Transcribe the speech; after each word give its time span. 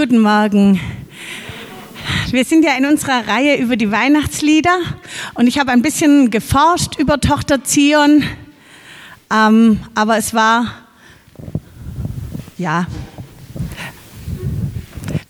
Guten 0.00 0.20
Morgen. 0.20 0.80
Wir 2.30 2.46
sind 2.46 2.64
ja 2.64 2.72
in 2.72 2.86
unserer 2.86 3.28
Reihe 3.28 3.58
über 3.58 3.76
die 3.76 3.92
Weihnachtslieder 3.92 4.78
und 5.34 5.46
ich 5.46 5.58
habe 5.58 5.72
ein 5.72 5.82
bisschen 5.82 6.30
geforscht 6.30 6.98
über 6.98 7.20
Tochter 7.20 7.64
Zion, 7.64 8.22
ähm, 9.30 9.80
aber 9.94 10.16
es 10.16 10.32
war, 10.32 10.72
ja, 12.56 12.86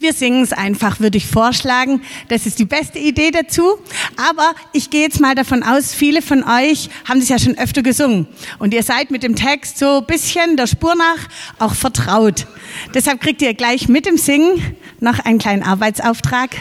wir 0.01 0.15
singen 0.15 0.43
es 0.43 0.55
einfach, 0.55 0.99
würde 0.99 1.19
ich 1.19 1.27
vorschlagen. 1.27 2.01
Das 2.29 2.47
ist 2.47 2.59
die 2.59 2.65
beste 2.65 2.99
Idee 2.99 3.31
dazu. 3.31 3.79
Aber 4.17 4.55
ich 4.73 4.89
gehe 4.89 5.03
jetzt 5.03 5.21
mal 5.21 5.35
davon 5.35 5.63
aus, 5.63 5.93
viele 5.93 6.23
von 6.23 6.43
euch 6.43 6.89
haben 7.07 7.21
das 7.21 7.29
ja 7.29 7.39
schon 7.39 7.59
öfter 7.59 7.83
gesungen. 7.83 8.27
Und 8.59 8.73
ihr 8.73 8.83
seid 8.83 9.11
mit 9.11 9.23
dem 9.23 9.37
Text 9.37 9.79
so 9.79 9.99
ein 9.99 10.07
bisschen 10.07 10.57
der 10.57 10.67
Spur 10.67 10.95
nach 10.95 11.29
auch 11.59 11.75
vertraut. 11.75 12.47
Deshalb 12.95 13.21
kriegt 13.21 13.43
ihr 13.43 13.53
gleich 13.53 13.89
mit 13.89 14.07
dem 14.07 14.17
Singen 14.17 14.75
noch 15.01 15.19
einen 15.19 15.39
kleinen 15.39 15.63
Arbeitsauftrag. 15.63 16.57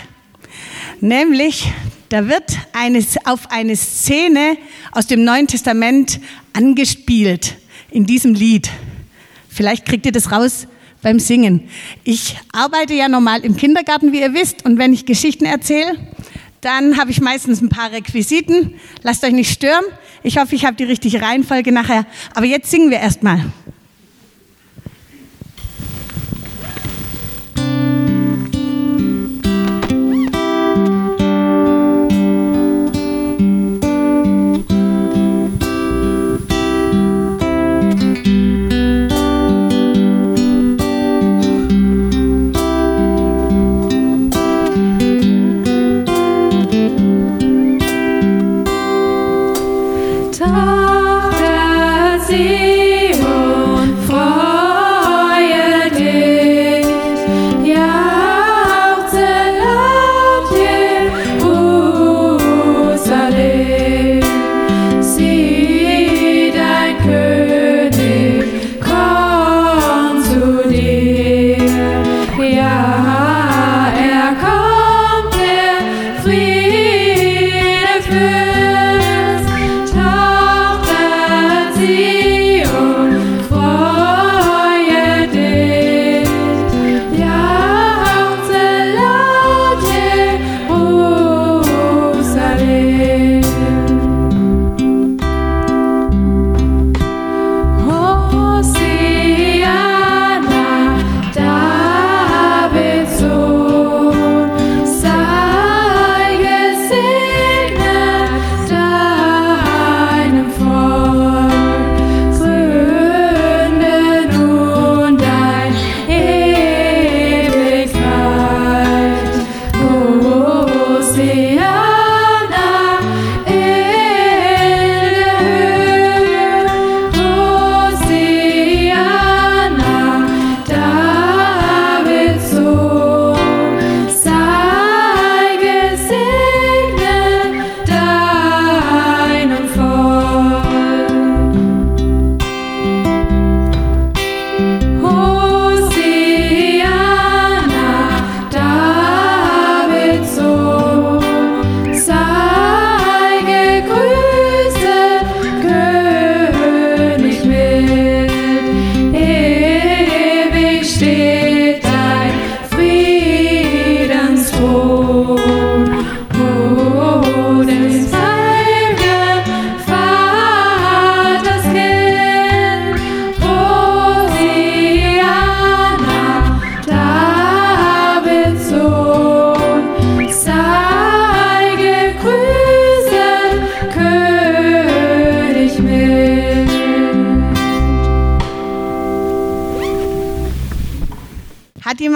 Nämlich, 0.99 1.71
da 2.09 2.27
wird 2.27 2.57
eine, 2.73 3.01
auf 3.23 3.51
eine 3.51 3.77
Szene 3.77 4.57
aus 4.91 5.07
dem 5.07 5.23
Neuen 5.23 5.47
Testament 5.47 6.19
angespielt 6.51 7.55
in 7.89 8.05
diesem 8.05 8.33
Lied. 8.33 8.69
Vielleicht 9.47 9.85
kriegt 9.85 10.05
ihr 10.05 10.11
das 10.11 10.29
raus 10.29 10.67
beim 11.01 11.19
Singen. 11.19 11.69
Ich 12.03 12.37
arbeite 12.51 12.93
ja 12.93 13.07
normal 13.07 13.45
im 13.45 13.55
Kindergarten, 13.55 14.11
wie 14.11 14.21
ihr 14.21 14.33
wisst, 14.33 14.65
und 14.65 14.77
wenn 14.77 14.93
ich 14.93 15.05
Geschichten 15.05 15.45
erzähle, 15.45 15.95
dann 16.61 16.97
habe 16.97 17.11
ich 17.11 17.21
meistens 17.21 17.61
ein 17.61 17.69
paar 17.69 17.91
Requisiten. 17.91 18.73
Lasst 19.03 19.23
euch 19.23 19.31
nicht 19.31 19.51
stören. 19.51 19.85
Ich 20.23 20.37
hoffe, 20.37 20.55
ich 20.55 20.65
habe 20.65 20.75
die 20.75 20.83
richtige 20.83 21.21
Reihenfolge 21.21 21.71
nachher. 21.71 22.05
Aber 22.35 22.45
jetzt 22.45 22.69
singen 22.69 22.89
wir 22.91 22.99
erstmal. 22.99 23.45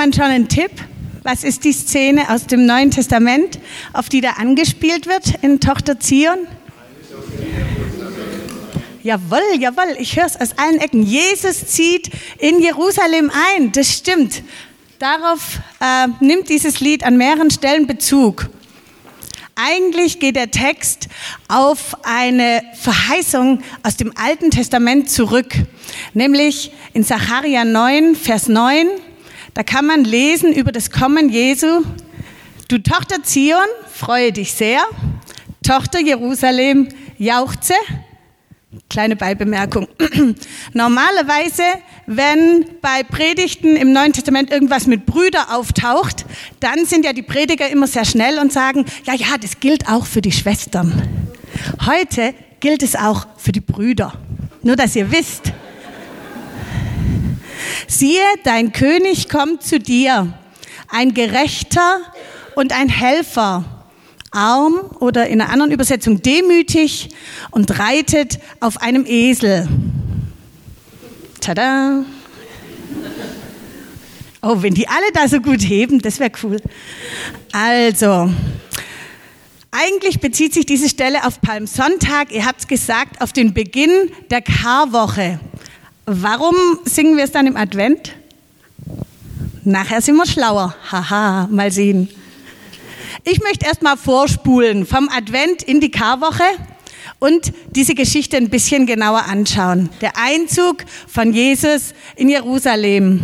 Jemand 0.03 0.15
schon 0.15 0.25
einen 0.25 0.49
Tipp? 0.49 0.71
Was 1.23 1.45
ist 1.45 1.63
die 1.63 1.71
Szene 1.71 2.29
aus 2.29 2.45
dem 2.45 2.65
Neuen 2.65 2.91
Testament, 2.91 3.57
auf 3.93 4.09
die 4.09 4.19
da 4.19 4.31
angespielt 4.31 5.07
wird 5.07 5.41
in 5.41 5.61
Tochter 5.61 5.97
Zion? 5.97 6.39
Jawohl, 9.01 9.39
jawohl, 9.57 9.95
ich 9.97 10.17
höre 10.17 10.25
es 10.25 10.35
aus 10.35 10.57
allen 10.57 10.79
Ecken. 10.79 11.03
Jesus 11.03 11.67
zieht 11.67 12.09
in 12.39 12.61
Jerusalem 12.61 13.31
ein, 13.55 13.71
das 13.71 13.93
stimmt. 13.93 14.43
Darauf 14.99 15.59
äh, 15.79 16.07
nimmt 16.19 16.49
dieses 16.49 16.81
Lied 16.81 17.05
an 17.05 17.15
mehreren 17.15 17.49
Stellen 17.49 17.87
Bezug. 17.87 18.49
Eigentlich 19.55 20.19
geht 20.19 20.35
der 20.35 20.51
Text 20.51 21.07
auf 21.47 21.95
eine 22.03 22.61
Verheißung 22.77 23.63
aus 23.83 23.95
dem 23.95 24.11
Alten 24.17 24.51
Testament 24.51 25.09
zurück, 25.09 25.53
nämlich 26.13 26.73
in 26.91 27.03
Sacharja 27.03 27.63
9, 27.63 28.17
Vers 28.17 28.49
9. 28.49 28.89
Da 29.53 29.61
kann 29.61 29.85
man 29.85 30.03
lesen 30.03 30.51
über 30.51 30.71
das 30.71 30.89
Kommen 30.89 31.29
Jesu. 31.29 31.83
Du 32.69 32.79
Tochter 32.79 33.21
Zion, 33.21 33.59
freue 33.91 34.31
dich 34.31 34.53
sehr. 34.53 34.81
Tochter 35.61 35.99
Jerusalem, 35.99 36.89
jauchze. 37.19 37.75
Kleine 38.89 39.15
Beibemerkung. 39.15 39.87
Normalerweise, 40.73 41.61
wenn 42.07 42.65
bei 42.81 43.03
Predigten 43.03 43.75
im 43.75 43.93
Neuen 43.93 44.13
Testament 44.13 44.51
irgendwas 44.51 44.87
mit 44.87 45.05
Brüder 45.05 45.55
auftaucht, 45.55 46.25
dann 46.59 46.85
sind 46.87 47.05
ja 47.05 47.13
die 47.13 47.21
Prediger 47.21 47.69
immer 47.69 47.85
sehr 47.85 48.05
schnell 48.05 48.39
und 48.39 48.51
sagen, 48.51 48.85
ja, 49.05 49.13
ja, 49.13 49.37
das 49.39 49.59
gilt 49.59 49.87
auch 49.87 50.07
für 50.07 50.21
die 50.23 50.31
Schwestern. 50.31 51.29
Heute 51.85 52.33
gilt 52.59 52.81
es 52.81 52.95
auch 52.95 53.27
für 53.37 53.51
die 53.51 53.61
Brüder. 53.61 54.13
Nur, 54.63 54.75
dass 54.75 54.95
ihr 54.95 55.11
wisst, 55.11 55.53
Siehe, 57.87 58.23
dein 58.43 58.73
König 58.73 59.29
kommt 59.29 59.63
zu 59.63 59.79
dir, 59.79 60.33
ein 60.89 61.13
Gerechter 61.13 61.99
und 62.55 62.71
ein 62.71 62.89
Helfer, 62.89 63.65
arm 64.31 64.79
oder 64.99 65.27
in 65.27 65.41
einer 65.41 65.51
anderen 65.51 65.71
Übersetzung 65.71 66.21
demütig 66.21 67.09
und 67.51 67.79
reitet 67.79 68.39
auf 68.59 68.81
einem 68.81 69.05
Esel. 69.05 69.67
Tada! 71.39 72.03
Oh, 74.41 74.61
wenn 74.61 74.73
die 74.73 74.87
alle 74.89 75.11
da 75.13 75.27
so 75.27 75.39
gut 75.39 75.61
heben, 75.61 76.01
das 76.01 76.19
wäre 76.19 76.31
cool. 76.43 76.57
Also, 77.53 78.29
eigentlich 79.71 80.19
bezieht 80.19 80.53
sich 80.53 80.65
diese 80.65 80.89
Stelle 80.89 81.25
auf 81.25 81.39
Palmsonntag, 81.39 82.31
ihr 82.31 82.45
habt 82.45 82.59
es 82.59 82.67
gesagt, 82.67 83.21
auf 83.21 83.31
den 83.31 83.53
Beginn 83.53 84.11
der 84.29 84.41
Karwoche. 84.41 85.39
Warum 86.05 86.55
singen 86.83 87.15
wir 87.15 87.23
es 87.23 87.31
dann 87.31 87.47
im 87.47 87.55
Advent? 87.55 88.13
Nachher 89.63 90.01
sind 90.01 90.17
wir 90.17 90.25
schlauer. 90.25 90.75
Haha, 90.91 91.47
mal 91.49 91.71
sehen. 91.71 92.09
Ich 93.23 93.41
möchte 93.41 93.65
erstmal 93.65 93.95
vorspulen 93.95 94.85
vom 94.85 95.07
Advent 95.07 95.63
in 95.63 95.79
die 95.79 95.91
Karwoche 95.91 96.43
und 97.19 97.53
diese 97.71 97.95
Geschichte 97.95 98.35
ein 98.35 98.49
bisschen 98.49 98.85
genauer 98.85 99.27
anschauen. 99.27 99.89
Der 100.01 100.17
Einzug 100.17 100.83
von 101.07 101.31
Jesus 101.31 101.93
in 102.17 102.27
Jerusalem. 102.27 103.21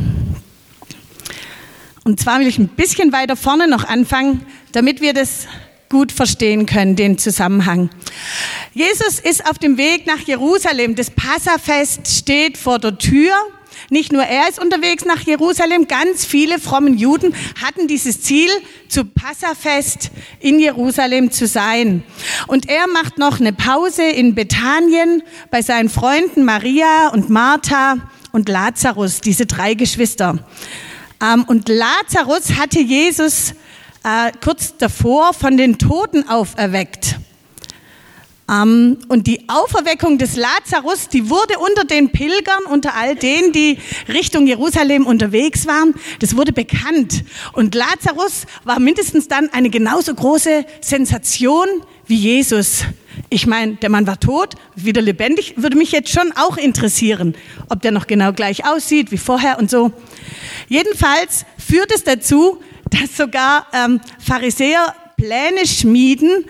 Und 2.06 2.22
zwar 2.22 2.40
will 2.40 2.48
ich 2.48 2.60
ein 2.60 2.70
bisschen 2.70 3.12
weiter 3.12 3.36
vorne 3.36 3.68
noch 3.68 3.84
anfangen, 3.84 4.46
damit 4.72 5.02
wir 5.02 5.14
das 5.14 5.48
gut 5.90 6.12
verstehen 6.12 6.66
können, 6.66 6.96
den 6.96 7.18
Zusammenhang. 7.18 7.90
Jesus 8.74 9.20
ist 9.20 9.50
auf 9.50 9.58
dem 9.58 9.78
Weg 9.78 10.06
nach 10.06 10.20
Jerusalem. 10.20 10.96
Das 10.96 11.10
Passafest 11.10 12.08
steht 12.08 12.58
vor 12.58 12.80
der 12.80 12.98
Tür. 12.98 13.34
Nicht 13.90 14.12
nur 14.12 14.24
er 14.24 14.48
ist 14.50 14.62
unterwegs 14.62 15.06
nach 15.06 15.22
Jerusalem, 15.22 15.88
ganz 15.88 16.26
viele 16.26 16.60
frommen 16.60 16.98
Juden 16.98 17.34
hatten 17.62 17.88
dieses 17.88 18.22
Ziel, 18.22 18.50
zu 18.88 19.06
Passafest 19.06 20.12
in 20.40 20.60
Jerusalem 20.60 21.32
zu 21.32 21.48
sein. 21.48 22.04
Und 22.48 22.70
er 22.70 22.88
macht 22.88 23.18
noch 23.18 23.40
eine 23.40 23.54
Pause 23.54 24.04
in 24.04 24.36
Bethanien 24.36 25.24
bei 25.50 25.62
seinen 25.62 25.90
Freunden 25.90 26.46
Maria 26.46 27.10
und 27.10 27.30
Martha 27.30 27.98
und 28.32 28.48
Lazarus, 28.50 29.22
diese 29.22 29.46
drei 29.46 29.74
Geschwister. 29.74 30.40
Ähm, 31.22 31.46
und 31.48 31.68
Lazarus 31.68 32.56
hatte 32.60 32.80
Jesus 32.80 33.54
äh, 34.04 34.32
kurz 34.44 34.76
davor 34.78 35.34
von 35.34 35.58
den 35.58 35.78
Toten 35.78 36.28
auferweckt. 36.28 37.18
Ähm, 38.50 38.98
und 39.08 39.28
die 39.28 39.48
Auferweckung 39.48 40.18
des 40.18 40.36
Lazarus, 40.36 41.10
die 41.10 41.30
wurde 41.30 41.60
unter 41.60 41.84
den 41.84 42.10
Pilgern, 42.10 42.64
unter 42.70 42.96
all 42.96 43.16
denen, 43.16 43.52
die 43.52 43.78
Richtung 44.08 44.48
Jerusalem 44.48 45.06
unterwegs 45.06 45.68
waren, 45.68 45.94
das 46.20 46.36
wurde 46.36 46.52
bekannt. 46.52 47.24
Und 47.54 47.76
Lazarus 47.76 48.46
war 48.64 48.80
mindestens 48.80 49.28
dann 49.28 49.50
eine 49.50 49.70
genauso 49.70 50.14
große 50.16 50.66
Sensation 50.82 51.68
wie 52.08 52.16
Jesus. 52.16 52.86
Ich 53.30 53.46
meine, 53.46 53.76
der 53.76 53.90
Mann 53.90 54.08
war 54.08 54.20
tot, 54.20 54.56
wieder 54.76 55.02
lebendig, 55.02 55.56
würde 55.58 55.78
mich 55.78 55.92
jetzt 55.92 56.10
schon 56.10 56.32
auch 56.36 56.58
interessieren, 56.58 57.36
ob 57.68 57.82
der 57.82 57.92
noch 57.92 58.08
genau 58.08 58.32
gleich 58.32 58.66
aussieht 58.66 59.12
wie 59.12 59.18
vorher 59.18 59.60
und 59.60 59.70
so. 59.70 59.92
Jedenfalls 60.70 61.46
führt 61.58 61.92
es 61.94 62.04
dazu, 62.04 62.60
dass 62.90 63.16
sogar 63.18 63.68
ähm, 63.74 64.02
Pharisäer 64.20 64.96
Pläne 65.18 65.68
schmieden, 65.68 66.46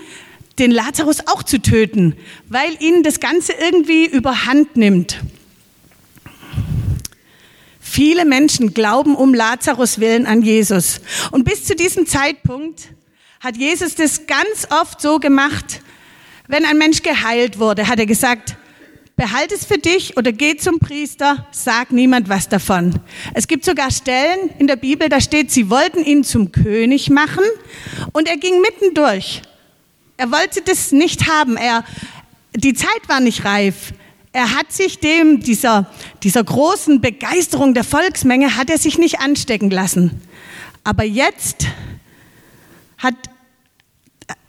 den 0.60 0.72
Lazarus 0.72 1.22
auch 1.28 1.42
zu 1.42 1.60
töten, 1.62 2.16
weil 2.48 2.70
ihnen 2.80 3.04
das 3.04 3.20
Ganze 3.20 3.54
irgendwie 3.54 4.06
überhand 4.06 4.76
nimmt. 4.76 5.20
Viele 7.80 8.26
Menschen 8.26 8.74
glauben 8.74 9.16
um 9.16 9.34
Lazarus 9.34 10.00
willen 10.00 10.28
an 10.28 10.44
Jesus. 10.44 11.02
Und 11.32 11.44
bis 11.44 11.66
zu 11.66 11.76
diesem 11.76 12.06
Zeitpunkt 12.06 12.90
hat 13.40 13.58
Jesus 13.58 13.96
das 13.96 14.28
ganz 14.28 14.68
oft 14.70 15.02
so 15.02 15.20
gemacht, 15.20 15.82
wenn 16.48 16.66
ein 16.66 16.78
Mensch 16.78 17.02
geheilt 17.02 17.58
wurde, 17.58 17.88
hat 17.88 18.00
er 18.00 18.06
gesagt, 18.06 18.56
Behalt 19.20 19.52
es 19.52 19.66
für 19.66 19.78
dich 19.78 20.16
oder 20.16 20.32
geh 20.32 20.56
zum 20.56 20.80
Priester, 20.80 21.46
sag 21.52 21.92
niemand 21.92 22.30
was 22.30 22.48
davon. 22.48 23.02
Es 23.34 23.50
gibt 23.50 23.66
sogar 23.66 23.92
Stellen 23.92 24.50
in 24.60 24.66
der 24.66 24.78
Bibel, 24.78 25.10
da 25.10 25.20
steht, 25.20 25.52
sie 25.52 25.70
wollten 25.70 26.06
ihn 26.06 26.24
zum 26.24 26.54
König 26.54 27.10
machen 27.10 27.44
und 28.14 28.30
er 28.30 28.38
ging 28.38 28.62
mittendurch. 28.62 29.42
Er 30.16 30.32
wollte 30.32 30.62
das 30.62 30.94
nicht 30.94 31.30
haben. 31.30 31.58
Er, 31.58 31.84
die 32.56 32.74
Zeit 32.74 33.02
war 33.08 33.20
nicht 33.20 33.44
reif. 33.44 33.92
Er 34.32 34.56
hat 34.56 34.72
sich 34.72 35.00
dem, 35.00 35.42
dieser, 35.42 35.92
dieser 36.24 36.46
großen 36.46 37.02
Begeisterung 37.02 37.74
der 37.74 37.84
Volksmenge, 37.84 38.56
hat 38.56 38.70
er 38.70 38.78
sich 38.78 38.98
nicht 38.98 39.20
anstecken 39.20 39.70
lassen. 39.70 40.22
Aber 40.86 41.04
jetzt 41.04 41.68
hat 42.98 43.16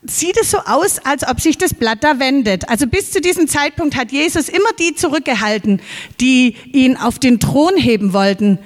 sieht 0.02 0.38
es 0.40 0.50
so 0.50 0.58
aus, 0.58 0.98
als 1.04 1.28
ob 1.28 1.40
sich 1.40 1.58
das 1.58 1.74
Blatt 1.74 2.02
da 2.02 2.18
wendet. 2.18 2.68
Also 2.68 2.86
bis 2.86 3.10
zu 3.10 3.20
diesem 3.20 3.48
Zeitpunkt 3.48 3.96
hat 3.96 4.12
Jesus 4.12 4.48
immer 4.48 4.72
die 4.78 4.94
zurückgehalten, 4.94 5.80
die 6.20 6.56
ihn 6.72 6.96
auf 6.96 7.18
den 7.18 7.38
Thron 7.38 7.76
heben 7.76 8.12
wollten. 8.12 8.58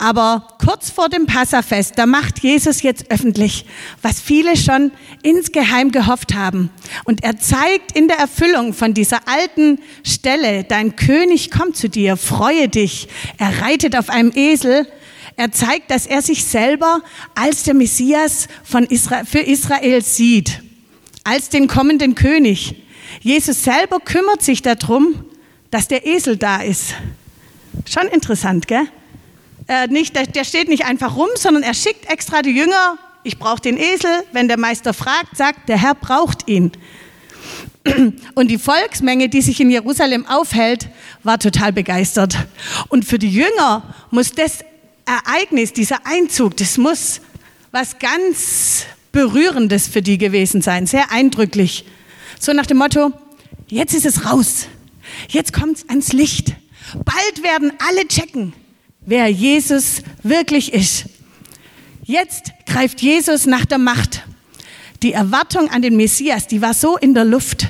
Aber 0.00 0.46
kurz 0.64 0.90
vor 0.90 1.08
dem 1.08 1.26
Passafest, 1.26 1.98
da 1.98 2.06
macht 2.06 2.38
Jesus 2.38 2.82
jetzt 2.82 3.10
öffentlich, 3.10 3.66
was 4.00 4.20
viele 4.20 4.56
schon 4.56 4.92
insgeheim 5.24 5.90
gehofft 5.90 6.34
haben. 6.34 6.70
Und 7.02 7.24
er 7.24 7.36
zeigt 7.40 7.96
in 7.96 8.06
der 8.06 8.18
Erfüllung 8.18 8.74
von 8.74 8.94
dieser 8.94 9.26
alten 9.26 9.80
Stelle, 10.04 10.62
dein 10.62 10.94
König 10.94 11.50
kommt 11.50 11.76
zu 11.76 11.88
dir, 11.88 12.16
freue 12.16 12.68
dich. 12.68 13.08
Er 13.38 13.60
reitet 13.62 13.96
auf 13.96 14.08
einem 14.08 14.30
Esel. 14.36 14.86
Er 15.34 15.50
zeigt, 15.50 15.90
dass 15.90 16.06
er 16.06 16.22
sich 16.22 16.44
selber 16.44 17.00
als 17.34 17.64
der 17.64 17.74
Messias 17.74 18.46
von 18.62 18.84
Israel, 18.84 19.24
für 19.24 19.40
Israel 19.40 20.02
sieht 20.02 20.62
als 21.28 21.50
den 21.50 21.68
kommenden 21.68 22.14
König. 22.14 22.74
Jesus 23.20 23.62
selber 23.62 24.00
kümmert 24.00 24.42
sich 24.42 24.62
darum, 24.62 25.24
dass 25.70 25.86
der 25.86 26.06
Esel 26.06 26.38
da 26.38 26.62
ist. 26.62 26.94
Schon 27.84 28.06
interessant, 28.08 28.66
gell? 28.66 28.86
Äh, 29.66 29.88
nicht, 29.88 30.16
der, 30.16 30.44
steht 30.44 30.68
nicht 30.68 30.86
einfach 30.86 31.16
rum, 31.16 31.28
sondern 31.34 31.62
er 31.62 31.74
schickt 31.74 32.10
extra 32.10 32.40
die 32.40 32.52
Jünger. 32.52 32.96
Ich 33.24 33.38
brauche 33.38 33.60
den 33.60 33.76
Esel. 33.76 34.10
Wenn 34.32 34.48
der 34.48 34.58
Meister 34.58 34.94
fragt, 34.94 35.36
sagt, 35.36 35.68
der 35.68 35.76
Herr 35.76 35.94
braucht 35.94 36.48
ihn. 36.48 36.72
Und 38.34 38.48
die 38.48 38.58
Volksmenge, 38.58 39.28
die 39.28 39.42
sich 39.42 39.60
in 39.60 39.70
Jerusalem 39.70 40.26
aufhält, 40.26 40.88
war 41.24 41.38
total 41.38 41.74
begeistert. 41.74 42.36
Und 42.88 43.04
für 43.04 43.18
die 43.18 43.30
Jünger 43.30 43.94
muss 44.10 44.32
das 44.32 44.60
Ereignis, 45.04 45.74
dieser 45.74 46.06
Einzug, 46.06 46.56
das 46.56 46.78
muss 46.78 47.20
was 47.70 47.98
ganz 47.98 48.86
Berührendes 49.12 49.88
für 49.88 50.02
die 50.02 50.18
gewesen 50.18 50.62
sein, 50.62 50.86
sehr 50.86 51.10
eindrücklich. 51.10 51.84
So 52.38 52.52
nach 52.52 52.66
dem 52.66 52.78
Motto, 52.78 53.12
jetzt 53.68 53.94
ist 53.94 54.06
es 54.06 54.24
raus, 54.24 54.66
jetzt 55.28 55.52
kommt 55.52 55.78
es 55.78 55.88
ans 55.88 56.12
Licht. 56.12 56.54
Bald 57.04 57.42
werden 57.42 57.72
alle 57.78 58.06
checken, 58.06 58.52
wer 59.00 59.28
Jesus 59.28 60.02
wirklich 60.22 60.72
ist. 60.72 61.06
Jetzt 62.04 62.52
greift 62.66 63.02
Jesus 63.02 63.44
nach 63.46 63.66
der 63.66 63.78
Macht. 63.78 64.24
Die 65.02 65.12
Erwartung 65.12 65.68
an 65.70 65.82
den 65.82 65.96
Messias, 65.96 66.46
die 66.46 66.62
war 66.62 66.74
so 66.74 66.96
in 66.96 67.14
der 67.14 67.24
Luft. 67.24 67.68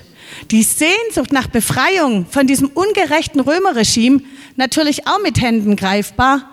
Die 0.50 0.62
Sehnsucht 0.62 1.32
nach 1.32 1.48
Befreiung 1.48 2.26
von 2.26 2.46
diesem 2.46 2.68
ungerechten 2.68 3.40
Römerregime 3.40 4.22
natürlich 4.56 5.06
auch 5.06 5.20
mit 5.22 5.40
Händen 5.40 5.76
greifbar. 5.76 6.50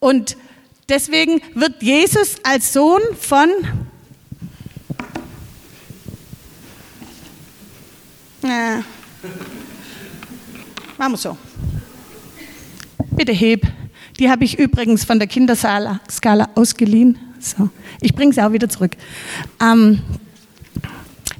Und 0.00 0.36
deswegen 0.88 1.42
wird 1.54 1.82
Jesus 1.82 2.36
als 2.42 2.72
Sohn 2.72 3.02
von 3.20 3.50
Ja. 8.42 8.82
Machen 10.96 11.12
wir 11.12 11.16
so. 11.16 11.36
Bitte 13.10 13.32
heb. 13.32 13.66
Die 14.18 14.30
habe 14.30 14.44
ich 14.44 14.58
übrigens 14.58 15.04
von 15.04 15.18
der 15.18 15.28
Kinderskala 15.28 16.48
ausgeliehen. 16.54 17.18
So. 17.40 17.70
Ich 18.00 18.14
bringe 18.14 18.32
sie 18.32 18.42
auch 18.42 18.52
wieder 18.52 18.68
zurück. 18.68 18.92
Ähm, 19.60 20.02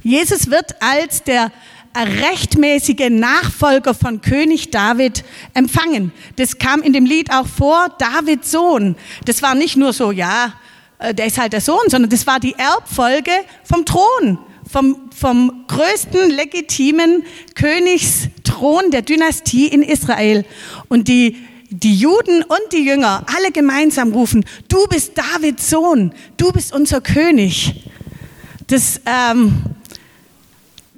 Jesus 0.02 0.50
wird 0.50 0.80
als 0.80 1.22
der 1.24 1.50
rechtmäßige 1.96 3.10
Nachfolger 3.10 3.94
von 3.94 4.20
König 4.20 4.70
David 4.70 5.24
empfangen. 5.54 6.12
Das 6.36 6.58
kam 6.58 6.82
in 6.82 6.92
dem 6.92 7.04
Lied 7.04 7.32
auch 7.32 7.46
vor, 7.46 7.88
Davids 7.98 8.50
Sohn. 8.50 8.96
Das 9.24 9.42
war 9.42 9.54
nicht 9.54 9.76
nur 9.76 9.92
so, 9.92 10.12
ja, 10.12 10.52
äh, 10.98 11.14
der 11.14 11.26
ist 11.26 11.38
halt 11.38 11.52
der 11.52 11.60
Sohn, 11.60 11.88
sondern 11.88 12.10
das 12.10 12.26
war 12.26 12.38
die 12.38 12.54
Erbfolge 12.54 13.32
vom 13.64 13.84
Thron 13.84 14.38
vom, 14.70 15.10
vom 15.16 15.64
größten 15.66 16.30
legitimen 16.30 17.24
Königsthron 17.54 18.90
der 18.90 19.02
Dynastie 19.02 19.66
in 19.66 19.82
Israel. 19.82 20.44
Und 20.88 21.08
die, 21.08 21.36
die 21.70 21.96
Juden 21.96 22.42
und 22.42 22.72
die 22.72 22.84
Jünger 22.84 23.24
alle 23.34 23.52
gemeinsam 23.52 24.12
rufen, 24.12 24.44
du 24.68 24.86
bist 24.86 25.12
Davids 25.16 25.70
Sohn, 25.70 26.12
du 26.36 26.52
bist 26.52 26.72
unser 26.72 27.00
König. 27.00 27.90
Das 28.66 29.00
ähm, 29.06 29.62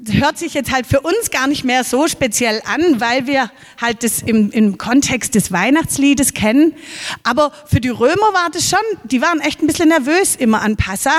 hört 0.08 0.38
sich 0.38 0.54
jetzt 0.54 0.72
halt 0.72 0.86
für 0.86 1.00
uns 1.00 1.30
gar 1.30 1.46
nicht 1.46 1.64
mehr 1.64 1.84
so 1.84 2.08
speziell 2.08 2.62
an, 2.64 3.00
weil 3.00 3.26
wir 3.26 3.50
halt 3.80 4.02
das 4.02 4.22
im, 4.22 4.50
im 4.50 4.78
Kontext 4.78 5.34
des 5.34 5.52
Weihnachtsliedes 5.52 6.34
kennen. 6.34 6.74
Aber 7.22 7.52
für 7.66 7.80
die 7.80 7.88
Römer 7.88 8.32
war 8.32 8.48
das 8.52 8.68
schon, 8.68 8.78
die 9.04 9.20
waren 9.20 9.40
echt 9.40 9.62
ein 9.62 9.66
bisschen 9.66 9.88
nervös 9.88 10.36
immer 10.36 10.62
an 10.62 10.76
Passa 10.76 11.12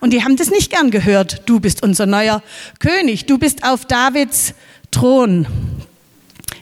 und 0.00 0.12
die 0.12 0.24
haben 0.24 0.36
das 0.36 0.50
nicht 0.50 0.70
gern 0.70 0.90
gehört. 0.90 1.42
Du 1.46 1.60
bist 1.60 1.82
unser 1.82 2.06
neuer 2.06 2.42
König, 2.78 3.26
du 3.26 3.38
bist 3.38 3.64
auf 3.64 3.84
Davids 3.84 4.54
Thron. 4.90 5.46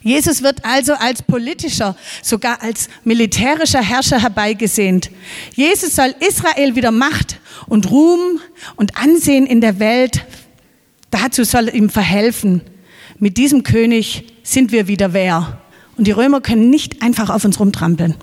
Jesus 0.02 0.42
wird 0.42 0.64
also 0.64 0.94
als 0.94 1.20
politischer, 1.22 1.96
sogar 2.22 2.62
als 2.62 2.88
militärischer 3.02 3.82
Herrscher 3.82 4.22
herbeigesehnt. 4.22 5.10
Jesus 5.54 5.96
soll 5.96 6.14
Israel 6.20 6.76
wieder 6.76 6.92
Macht 6.92 7.40
und 7.66 7.90
Ruhm 7.90 8.40
und 8.76 8.96
Ansehen 8.96 9.46
in 9.46 9.60
der 9.60 9.80
Welt, 9.80 10.24
dazu 11.22 11.44
soll 11.44 11.68
ihm 11.74 11.90
verhelfen. 11.90 12.60
Mit 13.18 13.36
diesem 13.36 13.62
König 13.62 14.24
sind 14.42 14.72
wir 14.72 14.88
wieder 14.88 15.12
wer. 15.12 15.60
Und 15.96 16.06
die 16.06 16.12
Römer 16.12 16.40
können 16.40 16.70
nicht 16.70 17.02
einfach 17.02 17.30
auf 17.30 17.44
uns 17.44 17.58
rumtrampeln. 17.58 18.14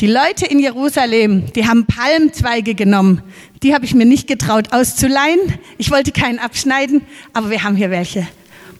Die 0.00 0.06
Leute 0.06 0.46
in 0.46 0.58
Jerusalem, 0.58 1.52
die 1.54 1.66
haben 1.66 1.86
Palmzweige 1.86 2.74
genommen. 2.74 3.22
Die 3.62 3.74
habe 3.74 3.84
ich 3.84 3.94
mir 3.94 4.04
nicht 4.04 4.26
getraut 4.26 4.72
auszuleihen. 4.72 5.38
Ich 5.78 5.90
wollte 5.90 6.12
keinen 6.12 6.38
abschneiden, 6.38 7.02
aber 7.32 7.50
wir 7.50 7.62
haben 7.62 7.76
hier 7.76 7.90
welche. 7.90 8.26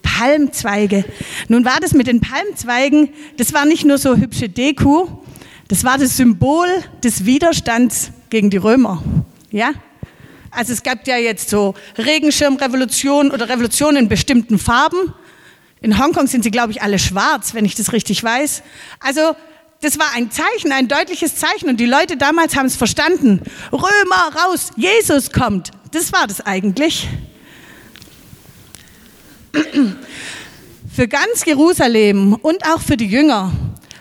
Palmzweige. 0.03 1.05
Nun 1.49 1.65
war 1.65 1.79
das 1.81 1.95
mit 1.95 2.07
den 2.07 2.21
Palmzweigen, 2.21 3.11
das 3.37 3.53
war 3.53 3.65
nicht 3.65 3.85
nur 3.85 3.99
so 3.99 4.17
hübsche 4.17 4.49
Deko, 4.49 5.25
das 5.69 5.85
war 5.85 5.97
das 5.97 6.17
Symbol 6.17 6.67
des 7.03 7.25
Widerstands 7.25 8.11
gegen 8.29 8.51
die 8.51 8.57
Römer. 8.57 9.03
Ja? 9.51 9.71
Also 10.55 10.75
es 10.75 10.83
gab 10.83 11.07
ja 11.07 11.17
jetzt 11.17 11.49
so 11.49 11.75
Regenschirmrevolution 11.97 13.31
oder 13.31 13.49
Revolution 13.49 13.97
in 13.97 14.09
bestimmten 14.09 14.59
Farben. 14.59 15.15
In 15.81 15.99
Hongkong 15.99 16.27
sind 16.27 16.45
sie, 16.45 16.51
glaube 16.51 16.73
ich, 16.73 16.83
alle 16.83 16.99
schwarz, 16.99 17.55
wenn 17.55 17.65
ich 17.65 17.75
das 17.75 17.93
richtig 17.93 18.23
weiß. 18.23 18.63
Also 19.01 19.35
das 19.81 19.99
war 19.99 20.07
ein 20.15 20.31
Zeichen, 20.31 20.71
ein 20.71 20.89
deutliches 20.89 21.37
Zeichen. 21.37 21.71
Und 21.71 21.81
die 21.81 21.87
Leute 21.87 22.19
damals 22.19 22.55
haben 22.55 22.67
es 22.67 22.77
verstanden. 22.77 23.41
Römer 23.73 24.37
raus, 24.45 24.71
Jesus 24.77 25.33
kommt. 25.33 25.71
Das 25.91 26.13
war 26.13 26.27
das 26.27 26.43
eigentlich. 26.43 27.09
Für 30.95 31.09
ganz 31.09 31.45
Jerusalem 31.47 32.35
und 32.35 32.65
auch 32.67 32.81
für 32.81 32.99
die 32.99 33.07
Jünger 33.07 33.53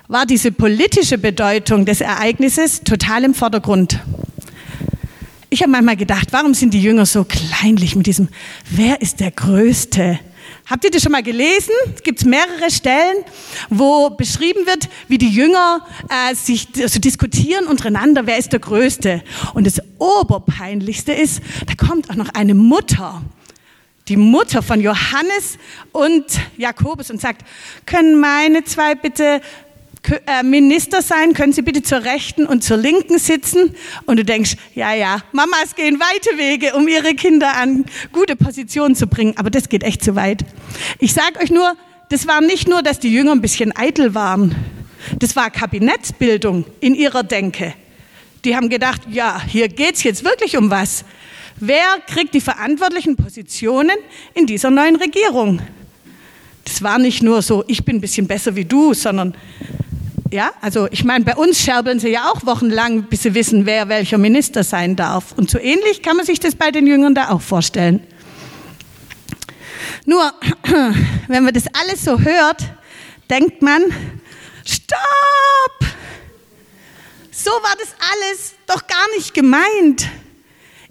war 0.10 0.26
diese 0.26 0.52
politische 0.52 1.18
Bedeutung 1.18 1.86
des 1.86 2.02
Ereignisses 2.02 2.82
total 2.82 3.24
im 3.24 3.34
Vordergrund. 3.34 4.00
Ich 5.54 5.62
habe 5.62 5.70
manchmal 5.74 5.98
gedacht, 5.98 6.30
warum 6.32 6.54
sind 6.54 6.74
die 6.74 6.82
Jünger 6.82 7.06
so 7.06 7.26
kleinlich 7.26 7.98
mit 7.98 8.08
diesem, 8.08 8.30
wer 8.70 9.02
ist 9.02 9.20
der 9.20 9.32
Größte? 9.32 10.18
Habt 10.66 10.86
ihr 10.86 10.92
das 10.92 11.04
schon 11.04 11.12
mal 11.12 11.24
gelesen? 11.24 11.74
Es 11.94 12.04
gibt 12.04 12.24
mehrere 12.24 12.72
Stellen, 12.72 13.18
wo 13.70 14.12
beschrieben 14.12 14.66
wird, 14.66 14.88
wie 15.10 15.18
die 15.18 15.28
Jünger 15.28 15.86
äh, 16.08 16.36
sich 16.36 16.70
also 16.82 17.02
diskutieren 17.02 17.68
untereinander, 17.68 18.26
wer 18.28 18.38
ist 18.38 18.54
der 18.54 18.62
Größte. 18.62 19.24
Und 19.54 19.68
das 19.68 19.82
Oberpeinlichste 19.98 21.12
ist, 21.12 21.42
da 21.68 21.76
kommt 21.76 22.10
auch 22.10 22.16
noch 22.16 22.30
eine 22.30 22.54
Mutter 22.54 23.22
die 24.08 24.18
Mutter 24.18 24.62
von 24.62 24.82
Johannes 24.82 25.58
und 25.94 26.26
Jakobus 26.58 27.12
und 27.12 27.22
sagt, 27.22 27.46
können 27.86 28.20
meine 28.20 28.64
zwei 28.64 28.96
bitte 28.96 29.42
Minister 30.44 31.02
sein, 31.02 31.34
können 31.34 31.54
Sie 31.54 31.62
bitte 31.62 31.84
zur 31.84 32.04
Rechten 32.04 32.46
und 32.46 32.64
zur 32.64 32.78
Linken 32.78 33.20
sitzen? 33.20 33.76
Und 34.06 34.18
du 34.18 34.26
denkst, 34.26 34.56
ja, 34.74 34.94
ja, 34.94 35.22
Mamas 35.32 35.76
gehen 35.76 36.00
weite 36.00 36.38
Wege, 36.38 36.74
um 36.76 36.88
ihre 36.88 37.14
Kinder 37.14 37.56
an 37.56 37.86
gute 38.12 38.36
Positionen 38.36 38.96
zu 38.96 39.08
bringen, 39.08 39.34
aber 39.38 39.50
das 39.50 39.70
geht 39.70 39.84
echt 39.84 40.04
zu 40.04 40.16
weit. 40.16 40.44
Ich 41.00 41.14
sage 41.14 41.40
euch 41.42 41.52
nur, 41.52 41.76
das 42.10 42.28
war 42.28 42.42
nicht 42.42 42.68
nur, 42.68 42.82
dass 42.82 43.00
die 43.00 43.14
Jünger 43.14 43.32
ein 43.32 43.42
bisschen 43.42 43.76
eitel 43.76 44.16
waren, 44.16 44.56
das 45.20 45.36
war 45.36 45.50
Kabinettsbildung 45.50 46.66
in 46.80 46.96
ihrer 46.96 47.24
Denke. 47.24 47.74
Die 48.44 48.56
haben 48.56 48.70
gedacht, 48.70 49.02
ja, 49.10 49.42
hier 49.46 49.68
geht's 49.68 50.04
jetzt 50.04 50.24
wirklich 50.24 50.58
um 50.58 50.70
was. 50.70 51.06
Wer 51.58 51.84
kriegt 52.08 52.34
die 52.34 52.42
verantwortlichen 52.42 53.16
Positionen 53.16 53.96
in 54.34 54.48
dieser 54.48 54.72
neuen 54.72 54.96
Regierung? 54.96 55.62
Das 56.66 56.82
war 56.82 56.98
nicht 56.98 57.22
nur 57.22 57.42
so, 57.42 57.64
ich 57.68 57.86
bin 57.86 57.98
ein 57.98 58.02
bisschen 58.02 58.28
besser 58.28 58.56
wie 58.56 58.66
du, 58.66 58.94
sondern 58.94 59.36
ja, 60.32 60.52
also 60.62 60.88
ich 60.92 61.04
meine, 61.04 61.26
bei 61.26 61.36
uns 61.36 61.60
scherbeln 61.60 62.00
sie 62.00 62.10
ja 62.10 62.32
auch 62.32 62.46
wochenlang, 62.46 63.04
bis 63.04 63.24
sie 63.24 63.36
wissen, 63.36 63.66
wer 63.66 63.90
welcher 63.90 64.18
Minister 64.18 64.64
sein 64.64 64.96
darf. 64.96 65.34
Und 65.36 65.50
so 65.50 65.60
ähnlich 65.60 66.02
kann 66.02 66.16
man 66.16 66.26
sich 66.26 66.40
das 66.40 66.56
bei 66.56 66.72
den 66.72 66.88
Jüngern 66.88 67.14
da 67.14 67.30
auch 67.30 67.42
vorstellen. 67.42 68.06
Nur, 70.06 70.34
wenn 71.28 71.44
man 71.44 71.54
das 71.54 71.66
alles 71.74 72.04
so 72.06 72.20
hört, 72.20 72.64
denkt 73.30 73.62
man, 73.62 73.84
stopp! 74.66 75.92
So 77.32 77.52
war 77.52 77.76
das 77.80 77.94
alles 78.14 78.54
doch 78.68 78.88
gar 78.88 79.16
nicht 79.18 79.34
gemeint. 79.34 80.08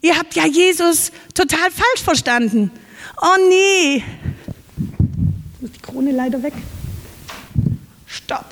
Ihr 0.03 0.19
habt 0.19 0.35
ja 0.35 0.47
Jesus 0.47 1.13
total 1.35 1.71
falsch 1.71 2.03
verstanden. 2.03 2.71
Oh 3.23 3.37
nee. 3.49 3.97
Jetzt 3.97 5.63
muss 5.63 5.71
die 5.73 5.81
Krone 5.81 6.13
leider 6.13 6.43
weg. 6.43 6.55
Stopp. 8.07 8.47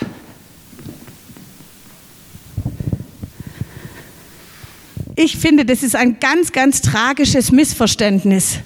Ich 5.20 5.36
finde, 5.36 5.64
das 5.64 5.82
ist 5.82 5.96
ein 5.96 6.20
ganz, 6.20 6.52
ganz 6.52 6.80
tragisches 6.80 7.50
Missverständnis. 7.50 8.58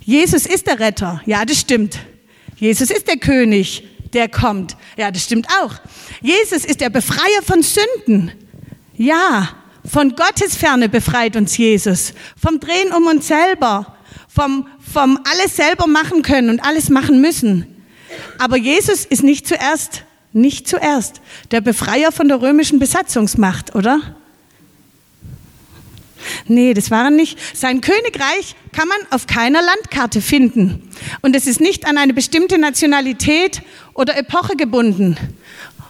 Jesus 0.00 0.46
ist 0.46 0.66
der 0.66 0.80
Retter. 0.80 1.22
Ja, 1.26 1.44
das 1.44 1.60
stimmt. 1.60 2.00
Jesus 2.56 2.90
ist 2.90 3.06
der 3.06 3.18
König, 3.18 3.84
der 4.14 4.28
kommt. 4.28 4.76
Ja, 4.96 5.12
das 5.12 5.22
stimmt 5.22 5.46
auch. 5.62 5.74
Jesus 6.22 6.64
ist 6.64 6.80
der 6.80 6.90
Befreier 6.90 7.40
von 7.46 7.62
Sünden. 7.62 8.32
Ja, 8.96 9.50
von 9.84 10.16
Gottes 10.16 10.56
Ferne 10.56 10.88
befreit 10.88 11.36
uns 11.36 11.56
Jesus. 11.56 12.12
Vom 12.36 12.58
Drehen 12.58 12.92
um 12.92 13.06
uns 13.06 13.28
selber. 13.28 13.96
Vom, 14.26 14.66
vom 14.92 15.20
alles 15.30 15.54
selber 15.54 15.86
machen 15.86 16.22
können 16.22 16.50
und 16.50 16.64
alles 16.64 16.90
machen 16.90 17.20
müssen. 17.20 17.64
Aber 18.38 18.56
Jesus 18.56 19.04
ist 19.04 19.22
nicht 19.22 19.46
zuerst, 19.46 20.02
nicht 20.36 20.68
zuerst 20.68 21.20
der 21.50 21.60
Befreier 21.60 22.12
von 22.12 22.28
der 22.28 22.40
römischen 22.40 22.78
Besatzungsmacht, 22.78 23.74
oder? 23.74 24.00
Nee, 26.46 26.74
das 26.74 26.90
war 26.90 27.04
er 27.04 27.10
nicht. 27.10 27.38
Sein 27.54 27.80
Königreich 27.80 28.54
kann 28.72 28.88
man 28.88 28.98
auf 29.10 29.26
keiner 29.26 29.62
Landkarte 29.62 30.20
finden. 30.20 30.90
Und 31.22 31.36
es 31.36 31.46
ist 31.46 31.60
nicht 31.60 31.86
an 31.86 31.98
eine 31.98 32.14
bestimmte 32.14 32.58
Nationalität 32.58 33.62
oder 33.94 34.16
Epoche 34.16 34.56
gebunden. 34.56 35.16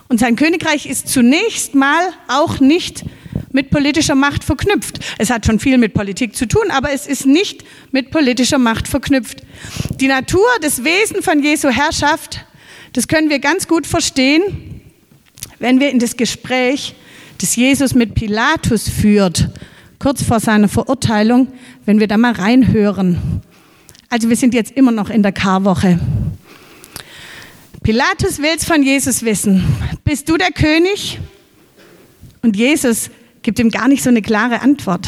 Und 0.08 0.20
sein 0.20 0.36
Königreich 0.36 0.86
ist 0.86 1.08
zunächst 1.08 1.74
mal 1.74 2.12
auch 2.28 2.60
nicht 2.60 3.04
mit 3.50 3.70
politischer 3.70 4.14
Macht 4.14 4.44
verknüpft. 4.44 5.00
Es 5.18 5.30
hat 5.30 5.46
schon 5.46 5.58
viel 5.58 5.78
mit 5.78 5.94
Politik 5.94 6.36
zu 6.36 6.46
tun, 6.46 6.70
aber 6.70 6.92
es 6.92 7.06
ist 7.06 7.26
nicht 7.26 7.64
mit 7.90 8.10
politischer 8.10 8.58
Macht 8.58 8.86
verknüpft. 8.86 9.42
Die 9.98 10.08
Natur, 10.08 10.46
das 10.60 10.84
Wesen 10.84 11.22
von 11.22 11.42
Jesu 11.42 11.70
Herrschaft, 11.70 12.44
das 12.96 13.08
können 13.08 13.28
wir 13.28 13.40
ganz 13.40 13.68
gut 13.68 13.86
verstehen, 13.86 14.80
wenn 15.58 15.80
wir 15.80 15.90
in 15.90 15.98
das 15.98 16.16
Gespräch, 16.16 16.94
das 17.36 17.54
Jesus 17.54 17.94
mit 17.94 18.14
Pilatus 18.14 18.88
führt, 18.88 19.50
kurz 19.98 20.22
vor 20.22 20.40
seiner 20.40 20.68
Verurteilung, 20.68 21.48
wenn 21.84 22.00
wir 22.00 22.08
da 22.08 22.16
mal 22.16 22.32
reinhören. 22.32 23.42
Also 24.08 24.30
wir 24.30 24.36
sind 24.36 24.54
jetzt 24.54 24.72
immer 24.72 24.92
noch 24.92 25.10
in 25.10 25.22
der 25.22 25.32
Karwoche. 25.32 26.00
Pilatus 27.82 28.38
will 28.38 28.54
es 28.56 28.64
von 28.64 28.82
Jesus 28.82 29.22
wissen. 29.22 29.62
Bist 30.02 30.30
du 30.30 30.38
der 30.38 30.52
König? 30.52 31.20
Und 32.40 32.56
Jesus 32.56 33.10
gibt 33.42 33.58
ihm 33.58 33.68
gar 33.68 33.88
nicht 33.88 34.02
so 34.02 34.08
eine 34.08 34.22
klare 34.22 34.62
Antwort. 34.62 35.06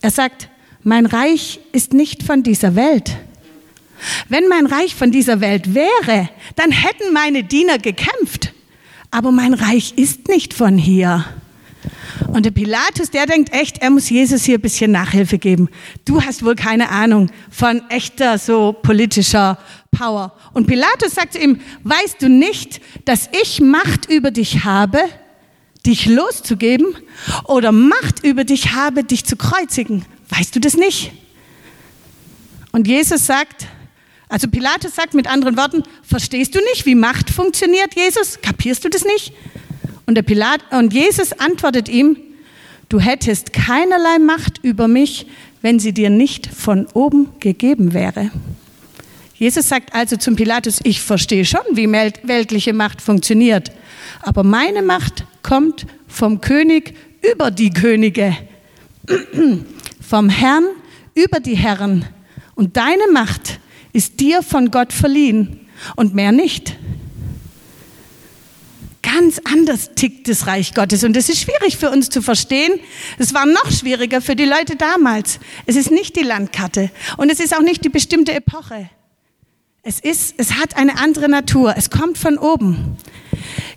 Er 0.00 0.12
sagt, 0.12 0.48
mein 0.84 1.06
Reich 1.06 1.58
ist 1.72 1.92
nicht 1.92 2.22
von 2.22 2.44
dieser 2.44 2.76
Welt. 2.76 3.16
Wenn 4.28 4.48
mein 4.48 4.66
Reich 4.66 4.94
von 4.94 5.10
dieser 5.10 5.40
Welt 5.40 5.74
wäre, 5.74 6.28
dann 6.56 6.70
hätten 6.70 7.12
meine 7.12 7.44
Diener 7.44 7.78
gekämpft. 7.78 8.52
Aber 9.10 9.30
mein 9.30 9.54
Reich 9.54 9.94
ist 9.96 10.28
nicht 10.28 10.54
von 10.54 10.78
hier. 10.78 11.24
Und 12.28 12.46
der 12.46 12.50
Pilatus, 12.50 13.10
der 13.10 13.26
denkt 13.26 13.52
echt, 13.52 13.78
er 13.78 13.90
muss 13.90 14.08
Jesus 14.08 14.44
hier 14.44 14.58
ein 14.58 14.62
bisschen 14.62 14.92
Nachhilfe 14.92 15.38
geben. 15.38 15.68
Du 16.04 16.22
hast 16.22 16.44
wohl 16.44 16.54
keine 16.54 16.88
Ahnung 16.88 17.30
von 17.50 17.82
echter 17.90 18.38
so 18.38 18.72
politischer 18.72 19.58
Power. 19.90 20.32
Und 20.54 20.66
Pilatus 20.66 21.14
sagt 21.14 21.34
zu 21.34 21.38
ihm, 21.38 21.60
weißt 21.84 22.22
du 22.22 22.28
nicht, 22.28 22.80
dass 23.04 23.28
ich 23.42 23.60
Macht 23.60 24.10
über 24.10 24.30
dich 24.30 24.64
habe? 24.64 24.98
dich 25.86 26.06
loszugeben 26.06 26.94
oder 27.44 27.72
Macht 27.72 28.24
über 28.24 28.44
dich 28.44 28.72
habe, 28.72 29.04
dich 29.04 29.24
zu 29.24 29.36
kreuzigen. 29.36 30.04
Weißt 30.28 30.54
du 30.54 30.60
das 30.60 30.74
nicht? 30.74 31.12
Und 32.72 32.86
Jesus 32.86 33.26
sagt, 33.26 33.66
also 34.32 34.48
Pilatus 34.48 34.94
sagt 34.94 35.12
mit 35.12 35.26
anderen 35.26 35.58
Worten, 35.58 35.82
verstehst 36.02 36.54
du 36.54 36.58
nicht, 36.70 36.86
wie 36.86 36.94
Macht 36.94 37.28
funktioniert, 37.28 37.94
Jesus? 37.94 38.40
Kapierst 38.40 38.82
du 38.82 38.88
das 38.88 39.04
nicht? 39.04 39.34
Und, 40.06 40.14
der 40.14 40.22
Pilat, 40.22 40.62
und 40.72 40.94
Jesus 40.94 41.34
antwortet 41.34 41.90
ihm, 41.90 42.16
du 42.88 42.98
hättest 42.98 43.52
keinerlei 43.52 44.18
Macht 44.18 44.58
über 44.62 44.88
mich, 44.88 45.26
wenn 45.60 45.78
sie 45.78 45.92
dir 45.92 46.08
nicht 46.08 46.46
von 46.46 46.86
oben 46.94 47.28
gegeben 47.40 47.92
wäre. 47.92 48.30
Jesus 49.34 49.68
sagt 49.68 49.94
also 49.94 50.16
zum 50.16 50.34
Pilatus, 50.34 50.80
ich 50.82 51.02
verstehe 51.02 51.44
schon, 51.44 51.60
wie 51.72 51.92
weltliche 51.92 52.72
Macht 52.72 53.02
funktioniert, 53.02 53.70
aber 54.22 54.44
meine 54.44 54.80
Macht 54.80 55.26
kommt 55.42 55.84
vom 56.08 56.40
König 56.40 56.94
über 57.20 57.50
die 57.50 57.68
Könige, 57.68 58.34
vom 60.00 60.30
Herrn 60.30 60.64
über 61.14 61.38
die 61.38 61.56
Herren. 61.56 62.06
Und 62.54 62.78
deine 62.78 63.12
Macht 63.12 63.58
ist 63.92 64.20
dir 64.20 64.42
von 64.42 64.70
Gott 64.70 64.92
verliehen 64.92 65.60
und 65.96 66.14
mehr 66.14 66.32
nicht. 66.32 66.76
Ganz 69.02 69.40
anders 69.44 69.90
tickt 69.94 70.28
das 70.28 70.46
Reich 70.46 70.74
Gottes 70.74 71.04
und 71.04 71.16
es 71.16 71.28
ist 71.28 71.40
schwierig 71.40 71.76
für 71.76 71.90
uns 71.90 72.08
zu 72.08 72.22
verstehen. 72.22 72.80
Es 73.18 73.34
war 73.34 73.46
noch 73.46 73.70
schwieriger 73.70 74.20
für 74.20 74.36
die 74.36 74.44
Leute 74.44 74.76
damals. 74.76 75.40
Es 75.66 75.76
ist 75.76 75.90
nicht 75.90 76.16
die 76.16 76.22
Landkarte 76.22 76.90
und 77.16 77.30
es 77.30 77.40
ist 77.40 77.54
auch 77.54 77.62
nicht 77.62 77.84
die 77.84 77.88
bestimmte 77.88 78.32
Epoche. 78.32 78.88
Es 79.82 79.98
ist, 79.98 80.34
es 80.38 80.54
hat 80.54 80.76
eine 80.76 80.98
andere 80.98 81.28
Natur. 81.28 81.74
Es 81.76 81.90
kommt 81.90 82.16
von 82.16 82.38
oben. 82.38 82.96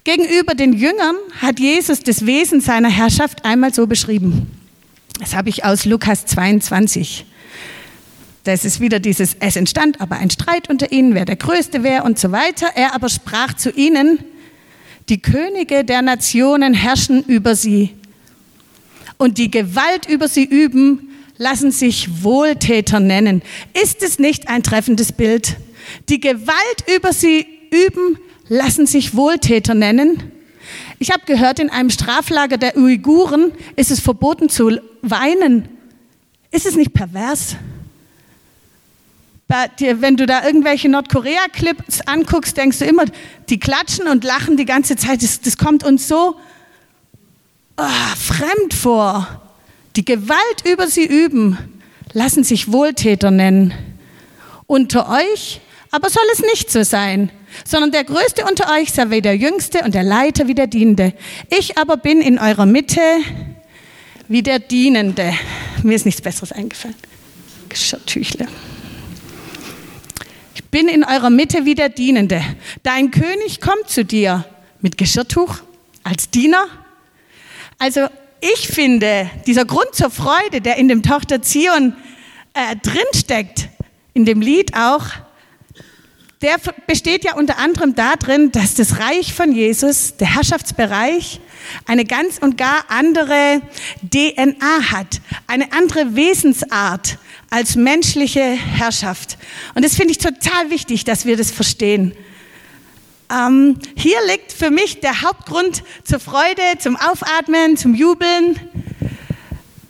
Gegenüber 0.03 0.53
den 0.53 0.74
Jüngern 0.74 1.15
hat 1.41 1.60
Jesus 1.60 2.01
das 2.01 2.27
Wesen 2.27 2.62
seiner 2.62 2.89
Herrschaft 2.89 3.43
einmal 3.43 3.74
so 3.74 3.88
beschrieben. 3.88 4.51
Das 5.19 5.36
habe 5.36 5.50
ich 5.50 5.65
aus 5.65 5.86
Lukas 5.86 6.27
22. 6.27 7.25
Das 8.46 8.64
ist 8.64 8.80
wieder 8.80 9.00
dieses, 9.00 9.36
es 9.40 9.56
entstand 9.56 10.00
aber 10.00 10.18
ein 10.18 10.30
Streit 10.30 10.70
unter 10.70 10.92
ihnen, 10.92 11.16
wer 11.16 11.25
der 11.25 11.36
Größte 11.36 11.82
wäre 11.82 12.04
und 12.04 12.20
so 12.20 12.32
weiter. 12.32 12.68
Er 12.75 12.94
aber 12.94 13.10
sprach 13.10 13.54
zu 13.56 13.72
ihnen, 13.72 14.20
die 15.10 15.20
Könige 15.20 15.84
der 15.84 16.04
Nationen 16.04 16.75
herrschen 16.75 17.24
über 17.24 17.56
sie 17.56 17.96
und 19.18 19.40
die 19.40 19.50
Gewalt 19.50 20.08
über 20.08 20.28
sie 20.28 20.44
üben, 20.46 21.10
lassen 21.38 21.72
sich 21.72 22.24
Wohltäter 22.24 23.00
nennen. 23.00 23.42
Ist 23.82 24.04
es 24.04 24.20
nicht 24.20 24.48
ein 24.48 24.62
treffendes 24.62 25.12
Bild? 25.12 25.58
Die 26.10 26.20
Gewalt 26.20 26.86
über 26.96 27.14
sie 27.14 27.48
üben, 27.72 28.20
lassen 28.48 28.86
sich 28.86 29.16
Wohltäter 29.16 29.74
nennen. 29.74 30.32
Ich 31.00 31.10
habe 31.10 31.25
gehört, 31.25 31.58
in 31.58 31.72
einem 31.72 31.90
Straflager 31.90 32.58
der 32.60 32.78
Uiguren 32.78 33.54
ist 33.75 33.90
es 33.90 34.00
verboten 34.00 34.50
zu 34.50 34.80
weinen. 35.02 35.68
Ist 36.52 36.68
es 36.68 36.75
nicht 36.75 36.94
pervers? 36.94 37.56
Wenn 39.48 40.18
du 40.18 40.25
da 40.25 40.44
irgendwelche 40.44 40.90
Nordkorea-Clips 40.90 42.02
anguckst, 42.08 42.58
denkst 42.58 42.80
du 42.80 42.86
immer, 42.86 43.06
die 43.50 43.60
klatschen 43.60 44.08
und 44.08 44.24
lachen 44.24 44.58
die 44.58 44.66
ganze 44.66 44.96
Zeit. 44.96 45.22
Das, 45.22 45.40
das 45.42 45.58
kommt 45.58 45.84
uns 45.84 46.08
so 46.08 46.36
oh, 47.78 48.16
fremd 48.18 48.74
vor. 48.74 49.42
Die 49.96 50.04
Gewalt 50.04 50.64
über 50.70 50.88
sie 50.88 51.06
üben, 51.06 51.58
lassen 52.14 52.44
sich 52.44 52.72
Wohltäter 52.72 53.32
nennen. 53.32 53.74
Unter 54.68 55.10
euch 55.10 55.62
aber 55.92 56.10
soll 56.10 56.25
es 56.34 56.42
nicht 56.42 56.70
so 56.70 56.84
sein, 56.84 57.32
sondern 57.64 57.92
der 57.92 58.04
Größte 58.04 58.44
unter 58.44 58.70
euch 58.74 58.92
sei 58.92 59.10
wie 59.12 59.22
der 59.22 59.38
Jüngste 59.38 59.80
und 59.86 59.96
der 59.96 60.04
Leiter 60.04 60.48
wie 60.50 60.54
der 60.54 60.68
Dienende. 60.68 61.14
Ich 61.50 61.78
aber 61.78 61.96
bin 61.96 62.20
in 62.20 62.38
eurer 62.38 62.66
Mitte 62.66 63.00
wie 64.28 64.44
der 64.44 64.60
Dienende. 64.60 65.34
Mir 65.84 65.96
ist 65.96 66.06
nichts 66.06 66.20
Besseres 66.20 66.52
eingefallen. 66.52 66.96
Geschirrtüchle. 67.70 68.48
Bin 70.75 70.89
in 70.89 71.05
eurer 71.05 71.29
Mitte 71.29 71.63
wie 71.63 71.74
der 71.74 71.88
Dienende. 71.88 72.44
Dein 72.84 73.10
König 73.10 73.62
kommt 73.62 73.89
zu 73.89 74.03
dir 74.03 74.44
mit 74.82 74.98
Geschirrtuch 74.98 75.60
als 76.03 76.32
Diener. 76.32 76.65
Also 77.79 78.10
ich 78.41 78.67
finde, 78.67 79.32
dieser 79.48 79.63
Grund 79.63 79.94
zur 79.94 80.10
Freude, 80.10 80.60
der 80.60 80.75
in 80.75 80.89
dem 80.89 81.01
Tochter 81.01 81.41
Zion 81.41 81.94
äh, 82.53 82.75
drinsteckt, 82.75 83.70
in 84.13 84.25
dem 84.25 84.41
Lied 84.41 84.75
auch, 84.75 85.05
der 86.41 86.58
besteht 86.88 87.24
ja 87.24 87.36
unter 87.36 87.58
anderem 87.58 87.96
darin, 87.96 88.51
dass 88.51 88.75
das 88.75 89.00
Reich 89.00 89.34
von 89.34 89.53
Jesus, 89.53 90.17
der 90.17 90.36
Herrschaftsbereich, 90.36 91.39
eine 91.86 92.03
ganz 92.03 92.38
und 92.38 92.58
gar 92.58 92.84
andere 92.89 93.62
DNA 94.01 94.91
hat, 94.91 95.22
eine 95.48 95.72
andere 95.72 96.17
Wesensart 96.17 97.17
als 97.50 97.75
menschliche 97.75 98.42
Herrschaft. 98.42 99.38
Und 99.74 99.86
das 99.86 99.96
finde 99.96 100.12
ich 100.12 100.18
total 100.18 100.70
wichtig, 100.70 101.04
dass 101.04 101.25
wir 101.25 101.38
das 101.38 101.52
verstehen. 101.52 102.14
Ähm, 103.32 103.80
hier 103.96 104.18
liegt 104.28 104.52
für 104.52 104.70
mich 104.70 105.00
der 105.00 105.22
Hauptgrund 105.22 105.84
zur 106.04 106.20
Freude, 106.20 106.62
zum 106.80 106.96
Aufatmen, 106.96 107.75
zum 107.75 107.96
Jubeln. 107.96 108.60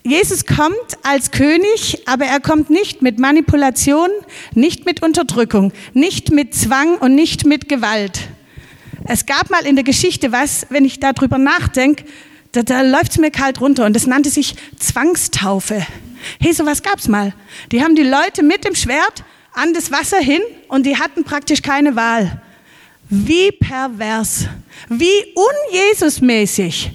Jesus 0.04 0.46
kommt 0.46 0.76
als 1.04 1.32
König, 1.32 2.08
aber 2.08 2.26
er 2.26 2.40
kommt 2.40 2.70
nicht 2.70 3.02
mit 3.02 3.20
Manipulation, 3.20 4.10
nicht 4.54 4.86
mit 4.86 5.02
Unterdrückung, 5.02 5.74
nicht 5.94 6.32
mit 6.32 6.54
Zwang 6.54 6.98
und 6.98 7.16
nicht 7.16 7.46
mit 7.46 7.68
Gewalt. 7.68 8.30
Es 9.08 9.26
gab 9.26 9.50
mal 9.50 9.66
in 9.66 9.76
der 9.76 9.84
Geschichte 9.84 10.32
was, 10.32 10.68
wenn 10.70 10.86
ich 10.86 11.00
darüber 11.00 11.38
nachdenke, 11.38 12.06
da, 12.56 12.64
da 12.64 12.82
läuft 12.82 13.12
es 13.12 13.18
mir 13.18 13.32
kalt 13.32 13.60
runter 13.62 13.86
und 13.86 13.96
das 13.96 14.08
nannte 14.08 14.30
sich 14.30 14.56
Zwangstaufe. 14.80 15.86
Hey, 16.40 16.54
sowas 16.54 16.82
gab's 16.82 17.08
mal. 17.08 17.34
Die 17.72 17.84
haben 17.84 17.96
die 17.96 18.04
Leute 18.04 18.44
mit 18.44 18.66
dem 18.66 18.76
Schwert 18.76 19.24
an 19.54 19.74
das 19.74 19.92
Wasser 19.92 20.20
hin 20.20 20.42
und 20.68 20.86
die 20.86 20.98
hatten 20.98 21.24
praktisch 21.24 21.62
keine 21.62 21.96
Wahl. 21.96 22.42
Wie 23.10 23.52
pervers, 23.52 24.46
wie 24.90 25.36
unjesusmäßig. 25.72 26.92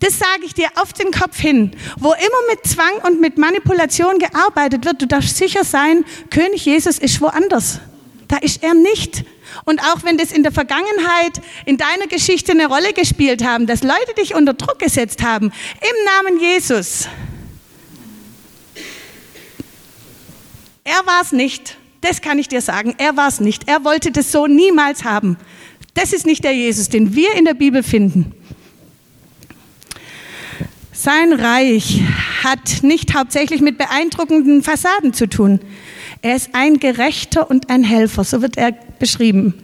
Das 0.00 0.18
sage 0.18 0.44
ich 0.44 0.54
dir 0.54 0.68
auf 0.76 0.92
den 0.92 1.12
Kopf 1.12 1.38
hin. 1.38 1.72
Wo 1.98 2.12
immer 2.12 2.50
mit 2.50 2.66
Zwang 2.66 2.98
und 3.04 3.20
mit 3.20 3.38
Manipulation 3.38 4.18
gearbeitet 4.18 4.84
wird, 4.84 5.00
du 5.02 5.06
darfst 5.06 5.36
sicher 5.36 5.64
sein, 5.64 6.04
König 6.30 6.64
Jesus 6.64 6.98
ist 6.98 7.20
woanders. 7.20 7.80
Da 8.28 8.36
ist 8.36 8.62
er 8.62 8.74
nicht. 8.74 9.24
Und 9.64 9.80
auch 9.80 10.04
wenn 10.04 10.18
das 10.18 10.30
in 10.30 10.42
der 10.42 10.52
Vergangenheit 10.52 11.40
in 11.64 11.78
deiner 11.78 12.06
Geschichte 12.06 12.52
eine 12.52 12.66
Rolle 12.66 12.92
gespielt 12.92 13.42
haben, 13.42 13.66
dass 13.66 13.82
Leute 13.82 14.14
dich 14.18 14.34
unter 14.34 14.52
Druck 14.54 14.78
gesetzt 14.78 15.22
haben, 15.22 15.46
im 15.46 16.04
Namen 16.04 16.40
Jesus. 16.40 17.08
Er 20.84 21.06
war 21.06 21.22
es 21.22 21.32
nicht. 21.32 21.76
Das 22.00 22.20
kann 22.20 22.38
ich 22.38 22.48
dir 22.48 22.60
sagen. 22.60 22.94
Er 22.98 23.16
war 23.16 23.28
es 23.28 23.40
nicht. 23.40 23.68
Er 23.68 23.84
wollte 23.84 24.12
das 24.12 24.30
so 24.30 24.46
niemals 24.46 25.04
haben. 25.04 25.36
Das 25.94 26.12
ist 26.12 26.26
nicht 26.26 26.44
der 26.44 26.54
Jesus, 26.54 26.88
den 26.88 27.14
wir 27.14 27.34
in 27.34 27.44
der 27.44 27.54
Bibel 27.54 27.82
finden. 27.82 28.34
Sein 30.92 31.32
Reich 31.32 32.02
hat 32.42 32.82
nicht 32.82 33.14
hauptsächlich 33.14 33.60
mit 33.60 33.78
beeindruckenden 33.78 34.62
Fassaden 34.62 35.12
zu 35.12 35.28
tun. 35.28 35.60
Er 36.20 36.36
ist 36.36 36.50
ein 36.52 36.80
Gerechter 36.80 37.48
und 37.48 37.70
ein 37.70 37.84
Helfer, 37.84 38.24
so 38.24 38.42
wird 38.42 38.56
er 38.56 38.72
beschrieben. 38.98 39.54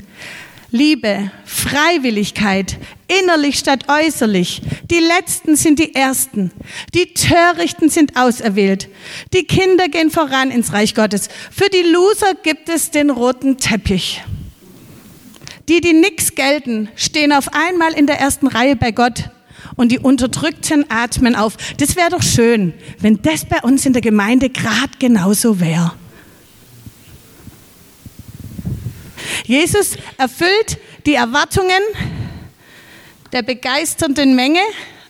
Liebe, 0.71 1.31
Freiwilligkeit, 1.45 2.79
innerlich 3.07 3.59
statt 3.59 3.85
äußerlich. 3.89 4.63
Die 4.91 4.99
Letzten 4.99 5.57
sind 5.57 5.79
die 5.79 5.95
Ersten. 5.95 6.51
Die 6.95 7.15
Törichten 7.15 7.91
sind 7.91 8.17
auserwählt. 8.17 8.89
Die 9.33 9.45
Kinder 9.45 9.89
gehen 9.89 10.11
voran 10.11 10.51
ins 10.51 10.73
Reich 10.73 10.95
Gottes. 10.95 11.29
Für 11.51 11.69
die 11.69 11.89
Loser 11.89 12.35
gibt 12.43 12.69
es 12.69 12.91
den 12.91 13.11
roten 13.11 13.59
Teppich. 13.59 14.23
Die, 15.69 15.81
die 15.81 15.93
nix 15.93 16.35
gelten, 16.35 16.89
stehen 16.97 17.33
auf 17.33 17.53
einmal 17.53 17.93
in 17.95 18.07
der 18.07 18.19
ersten 18.21 18.49
Reihe 18.49 18.77
bei 18.77 18.91
Gott 18.91 19.31
und 19.77 19.93
die 19.93 19.99
Unterdrückten 19.99 20.87
atmen 20.89 21.37
auf. 21.37 21.57
Das 21.79 21.97
wäre 21.97 22.11
doch 22.11 22.23
schön, 22.23 22.75
wenn 23.01 23.23
das 23.23 23.45
bei 23.45 23.61
uns 23.63 23.87
in 23.87 23.93
der 23.93 24.03
Gemeinde 24.03 24.51
gerade 24.51 24.93
genauso 24.99 25.61
wäre. 25.61 25.93
Jesus 29.45 29.97
erfüllt 30.19 30.79
die 31.07 31.15
Erwartungen 31.15 31.81
der 33.33 33.43
begeisternden 33.43 34.35
Menge. 34.35 34.61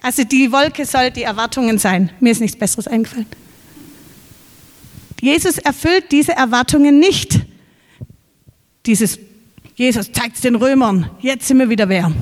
Also 0.02 0.24
die 0.24 0.50
Wolke 0.52 0.84
soll 0.84 1.10
die 1.10 1.22
Erwartungen 1.22 1.78
sein. 1.78 2.10
Mir 2.20 2.32
ist 2.32 2.40
nichts 2.40 2.58
Besseres 2.58 2.86
eingefallen. 2.86 3.26
Jesus 5.20 5.58
erfüllt 5.58 6.12
diese 6.12 6.32
Erwartungen 6.32 6.98
nicht. 6.98 7.40
Dieses 8.84 9.18
Jesus 9.76 10.12
zeigt 10.12 10.36
es 10.36 10.42
den 10.42 10.54
Römern, 10.54 11.10
jetzt 11.20 11.48
sind 11.48 11.58
wir 11.58 11.68
wieder 11.68 11.88
wer. 11.88 12.12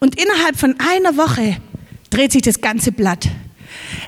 Und 0.00 0.20
innerhalb 0.20 0.58
von 0.58 0.74
einer 0.80 1.16
Woche 1.16 1.58
dreht 2.10 2.32
sich 2.32 2.42
das 2.42 2.60
ganze 2.60 2.90
Blatt. 2.90 3.28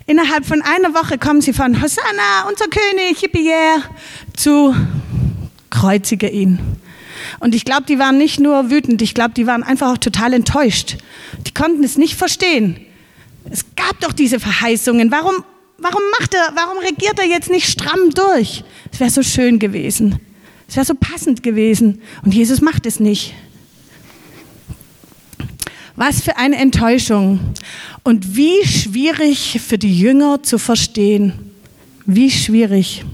Innerhalb 0.07 0.44
von 0.44 0.61
einer 0.62 0.92
Woche 0.92 1.18
kommen 1.18 1.40
sie 1.40 1.53
von 1.53 1.81
Hosanna, 1.81 2.49
unser 2.49 2.66
König, 2.66 3.22
yippie 3.22 3.46
yeah, 3.49 3.83
zu 4.37 4.75
kreuzige 5.70 6.29
ihn. 6.29 6.59
Und 7.40 7.55
ich 7.55 7.64
glaube, 7.64 7.85
die 7.88 7.98
waren 7.98 8.18
nicht 8.18 8.40
nur 8.40 8.70
wütend, 8.70 9.02
ich 9.02 9.14
glaube, 9.14 9.35
die 9.35 9.46
waren 9.46 9.62
einfach 9.62 9.92
auch 9.92 9.98
total 9.98 10.33
enttäuscht. 10.33 10.98
Die 11.46 11.55
konnten 11.55 11.83
es 11.85 11.96
nicht 11.96 12.14
verstehen. 12.14 12.76
Es 13.50 13.64
gab 13.76 14.00
doch 14.00 14.12
diese 14.12 14.40
Verheißungen. 14.40 15.11
Warum, 15.11 15.37
warum 15.79 16.02
macht 16.18 16.35
er, 16.35 16.52
warum 16.55 16.79
regiert 16.79 17.18
er 17.18 17.26
jetzt 17.26 17.50
nicht 17.50 17.68
stramm 17.68 18.11
durch? 18.14 18.64
Es 18.92 19.00
wäre 19.00 19.11
so 19.11 19.22
schön 19.22 19.59
gewesen. 19.59 20.18
Es 20.68 20.76
wäre 20.76 20.87
so 20.87 20.94
passend 20.94 21.42
gewesen. 21.42 22.00
Und 22.24 22.35
Jesus 22.35 22.61
macht 22.61 22.87
es 22.87 23.00
nicht. 23.00 23.35
Was 25.94 26.20
für 26.20 26.37
eine 26.37 26.57
Enttäuschung 26.57 27.40
und 28.02 28.37
wie 28.37 28.66
schwierig 28.66 29.61
für 29.66 29.79
die 29.79 29.98
Jünger 29.98 30.42
zu 30.42 30.59
verstehen. 30.59 31.33
Wie 32.05 32.31
schwierig. 32.31 33.05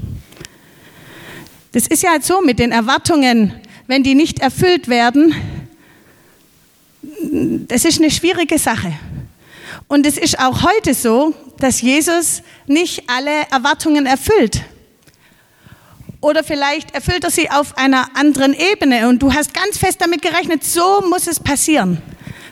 Das 1.72 1.86
ist 1.86 2.02
ja 2.02 2.10
halt 2.10 2.24
so 2.24 2.42
mit 2.42 2.58
den 2.58 2.70
Erwartungen, 2.70 3.54
wenn 3.86 4.02
die 4.02 4.14
nicht 4.14 4.40
erfüllt 4.40 4.88
werden, 4.88 5.34
das 7.02 7.84
ist 7.84 7.98
eine 7.98 8.10
schwierige 8.10 8.58
Sache. 8.58 8.92
Und 9.88 10.06
es 10.06 10.18
ist 10.18 10.38
auch 10.38 10.62
heute 10.62 10.94
so, 10.94 11.34
dass 11.58 11.80
Jesus 11.80 12.42
nicht 12.66 13.08
alle 13.08 13.42
Erwartungen 13.50 14.06
erfüllt. 14.06 14.62
Oder 16.20 16.44
vielleicht 16.44 16.94
erfüllt 16.94 17.24
er 17.24 17.30
sie 17.30 17.50
auf 17.50 17.76
einer 17.76 18.16
anderen 18.16 18.54
Ebene 18.54 19.08
und 19.08 19.20
du 19.22 19.32
hast 19.32 19.54
ganz 19.54 19.78
fest 19.78 20.00
damit 20.00 20.22
gerechnet, 20.22 20.62
so 20.62 21.02
muss 21.08 21.26
es 21.26 21.40
passieren. 21.40 22.00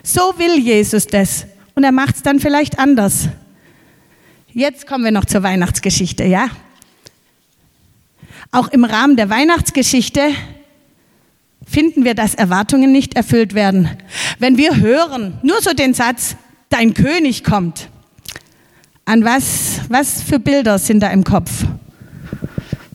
So 0.02 0.34
will 0.38 0.58
Jesus 0.58 1.06
das. 1.06 1.46
Und 1.74 1.84
er 1.84 1.92
macht 1.92 2.16
es 2.16 2.22
dann 2.22 2.40
vielleicht 2.40 2.78
anders. 2.78 3.28
Jetzt 4.52 4.86
kommen 4.86 5.04
wir 5.04 5.12
noch 5.12 5.24
zur 5.24 5.42
Weihnachtsgeschichte, 5.42 6.24
ja? 6.24 6.48
Auch 8.52 8.68
im 8.68 8.84
Rahmen 8.84 9.16
der 9.16 9.30
Weihnachtsgeschichte 9.30 10.20
finden 11.66 12.04
wir, 12.04 12.14
dass 12.14 12.34
Erwartungen 12.34 12.90
nicht 12.90 13.14
erfüllt 13.14 13.54
werden. 13.54 13.88
Wenn 14.38 14.56
wir 14.56 14.76
hören, 14.76 15.38
nur 15.42 15.62
so 15.62 15.72
den 15.72 15.94
Satz, 15.94 16.36
dein 16.68 16.94
König 16.94 17.44
kommt, 17.44 17.88
an 19.04 19.24
was, 19.24 19.82
was 19.88 20.22
für 20.22 20.40
Bilder 20.40 20.78
sind 20.78 21.00
da 21.00 21.10
im 21.10 21.22
Kopf? 21.22 21.64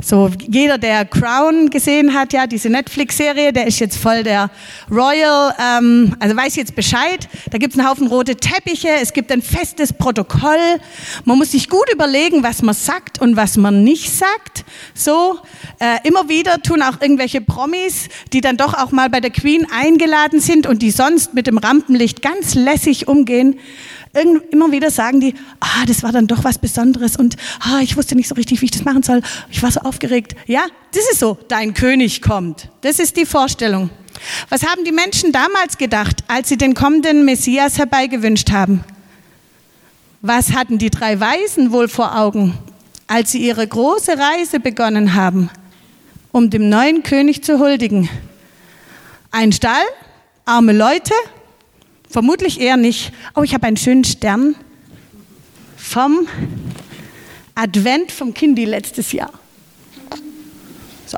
So, 0.07 0.29
jeder, 0.47 0.77
der 0.77 1.03
Crown 1.03 1.71
gesehen 1.71 2.13
hat, 2.13 2.31
ja, 2.31 2.45
diese 2.45 2.69
Netflix-Serie, 2.69 3.51
der 3.51 3.65
ist 3.65 3.79
jetzt 3.79 3.97
voll 3.97 4.21
der 4.21 4.51
Royal, 4.91 5.51
ähm, 5.59 6.15
also 6.19 6.37
weiß 6.37 6.57
jetzt 6.57 6.75
Bescheid. 6.75 7.27
Da 7.49 7.57
gibt 7.57 7.73
es 7.73 7.79
einen 7.79 7.89
Haufen 7.89 8.05
rote 8.05 8.35
Teppiche, 8.35 8.89
es 9.01 9.13
gibt 9.13 9.31
ein 9.31 9.41
festes 9.41 9.91
Protokoll. 9.93 10.79
Man 11.23 11.39
muss 11.39 11.53
sich 11.53 11.69
gut 11.69 11.91
überlegen, 11.91 12.43
was 12.43 12.61
man 12.61 12.75
sagt 12.75 13.19
und 13.19 13.35
was 13.35 13.57
man 13.57 13.83
nicht 13.83 14.13
sagt. 14.13 14.63
So, 14.93 15.39
äh, 15.79 16.07
immer 16.07 16.29
wieder 16.29 16.61
tun 16.61 16.83
auch 16.83 17.01
irgendwelche 17.01 17.41
Promis, 17.41 18.07
die 18.31 18.41
dann 18.41 18.57
doch 18.57 18.75
auch 18.75 18.91
mal 18.91 19.09
bei 19.09 19.21
der 19.21 19.31
Queen 19.31 19.65
eingeladen 19.71 20.39
sind 20.39 20.67
und 20.67 20.83
die 20.83 20.91
sonst 20.91 21.33
mit 21.33 21.47
dem 21.47 21.57
Rampenlicht 21.57 22.21
ganz 22.21 22.53
lässig 22.53 23.07
umgehen, 23.07 23.57
immer 24.15 24.71
wieder 24.71 24.89
sagen 24.89 25.19
die, 25.19 25.35
ah, 25.59 25.85
das 25.87 26.03
war 26.03 26.11
dann 26.11 26.27
doch 26.27 26.43
was 26.43 26.57
Besonderes 26.57 27.17
und 27.17 27.35
ah, 27.59 27.79
ich 27.81 27.97
wusste 27.97 28.15
nicht 28.15 28.27
so 28.27 28.35
richtig, 28.35 28.61
wie 28.61 28.65
ich 28.65 28.71
das 28.71 28.85
machen 28.85 29.03
soll. 29.03 29.21
Ich 29.51 29.61
war 29.61 29.71
so 29.71 29.81
aufgeregt. 29.81 30.35
Ja, 30.47 30.65
das 30.93 31.03
ist 31.11 31.19
so, 31.19 31.37
dein 31.47 31.73
König 31.73 32.21
kommt. 32.21 32.69
Das 32.81 32.99
ist 32.99 33.17
die 33.17 33.25
Vorstellung. 33.25 33.89
Was 34.49 34.63
haben 34.65 34.83
die 34.85 34.91
Menschen 34.91 35.31
damals 35.31 35.77
gedacht, 35.77 36.23
als 36.27 36.49
sie 36.49 36.57
den 36.57 36.73
kommenden 36.73 37.25
Messias 37.25 37.77
herbeigewünscht 37.77 38.51
haben? 38.51 38.83
Was 40.21 40.53
hatten 40.53 40.77
die 40.77 40.89
drei 40.89 41.19
Weisen 41.19 41.71
wohl 41.71 41.87
vor 41.87 42.17
Augen, 42.17 42.57
als 43.07 43.31
sie 43.31 43.45
ihre 43.45 43.67
große 43.67 44.17
Reise 44.17 44.59
begonnen 44.59 45.13
haben, 45.13 45.49
um 46.31 46.49
dem 46.49 46.69
neuen 46.69 47.03
König 47.03 47.43
zu 47.43 47.59
huldigen? 47.59 48.09
Ein 49.31 49.51
Stall, 49.51 49.83
arme 50.45 50.71
Leute 50.71 51.13
Vermutlich 52.15 52.61
eher 52.61 52.77
nicht. 52.77 53.11
Oh, 53.35 53.43
ich 53.43 53.53
habe 53.53 53.67
einen 53.67 53.75
schönen 53.75 54.05
Stern 54.05 54.55
vom 55.75 56.29
Advent 57.55 58.09
vom 58.09 58.33
Kindi 58.33 58.63
letztes 58.63 59.11
Jahr. 59.11 59.33
So. 61.05 61.17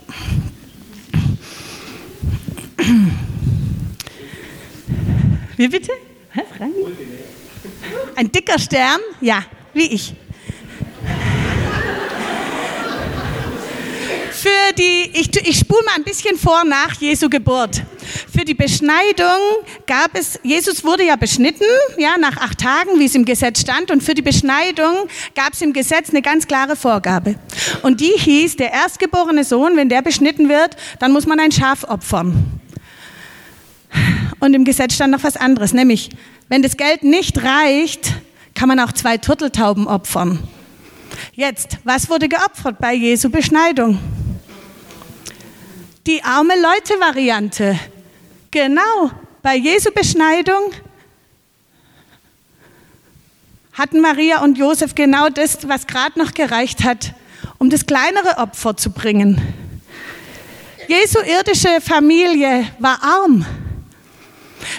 Wie 5.57 5.67
bitte? 5.67 5.91
Ein 8.15 8.31
dicker 8.31 8.57
Stern? 8.57 8.99
Ja, 9.21 9.43
wie 9.75 9.93
ich. 9.93 10.15
Für 14.37 14.71
die, 14.77 15.09
ich, 15.13 15.35
ich 15.35 15.57
spule 15.57 15.81
mal 15.83 15.95
ein 15.95 16.03
bisschen 16.03 16.37
vor 16.37 16.63
nach 16.63 16.93
Jesu 17.01 17.27
Geburt. 17.27 17.81
Für 18.31 18.45
die 18.45 18.53
Beschneidung 18.53 19.39
gab 19.87 20.11
es, 20.13 20.39
Jesus 20.43 20.83
wurde 20.83 21.03
ja 21.03 21.15
beschnitten, 21.15 21.65
ja, 21.97 22.19
nach 22.19 22.37
acht 22.37 22.59
Tagen, 22.59 22.99
wie 22.99 23.05
es 23.05 23.15
im 23.15 23.25
Gesetz 23.25 23.61
stand. 23.61 23.89
Und 23.89 24.03
für 24.03 24.13
die 24.13 24.21
Beschneidung 24.21 25.07
gab 25.33 25.53
es 25.53 25.63
im 25.63 25.73
Gesetz 25.73 26.11
eine 26.11 26.21
ganz 26.21 26.45
klare 26.45 26.75
Vorgabe. 26.75 27.33
Und 27.81 27.99
die 27.99 28.13
hieß, 28.15 28.57
der 28.57 28.71
erstgeborene 28.73 29.43
Sohn, 29.43 29.75
wenn 29.75 29.89
der 29.89 30.03
beschnitten 30.03 30.49
wird, 30.49 30.77
dann 30.99 31.13
muss 31.13 31.25
man 31.25 31.39
ein 31.39 31.51
Schaf 31.51 31.83
opfern. 31.85 32.61
Und 34.39 34.53
im 34.53 34.65
Gesetz 34.65 34.93
stand 34.93 35.13
noch 35.13 35.23
was 35.23 35.35
anderes, 35.35 35.73
nämlich, 35.73 36.11
wenn 36.47 36.61
das 36.61 36.77
Geld 36.77 37.01
nicht 37.01 37.41
reicht, 37.43 38.13
kann 38.53 38.67
man 38.67 38.79
auch 38.79 38.91
zwei 38.91 39.17
Turteltauben 39.17 39.87
opfern. 39.87 40.47
Jetzt, 41.33 41.79
was 41.83 42.07
wurde 42.07 42.29
geopfert 42.29 42.77
bei 42.77 42.93
Jesu 42.93 43.31
Beschneidung? 43.31 43.97
Die 46.07 46.23
arme 46.23 46.53
Leute-Variante. 46.53 47.77
Genau, 48.49 49.11
bei 49.41 49.57
Jesu 49.57 49.91
Beschneidung 49.91 50.71
hatten 53.73 53.99
Maria 53.99 54.41
und 54.41 54.57
Josef 54.57 54.95
genau 54.95 55.27
das, 55.27 55.67
was 55.67 55.85
gerade 55.85 56.17
noch 56.17 56.33
gereicht 56.33 56.85
hat, 56.85 57.13
um 57.57 57.69
das 57.69 57.85
kleinere 57.85 58.37
Opfer 58.37 58.77
zu 58.77 58.91
bringen. 58.91 59.41
Jesu 60.87 61.19
irdische 61.19 61.81
Familie 61.81 62.65
war 62.79 63.03
arm. 63.03 63.45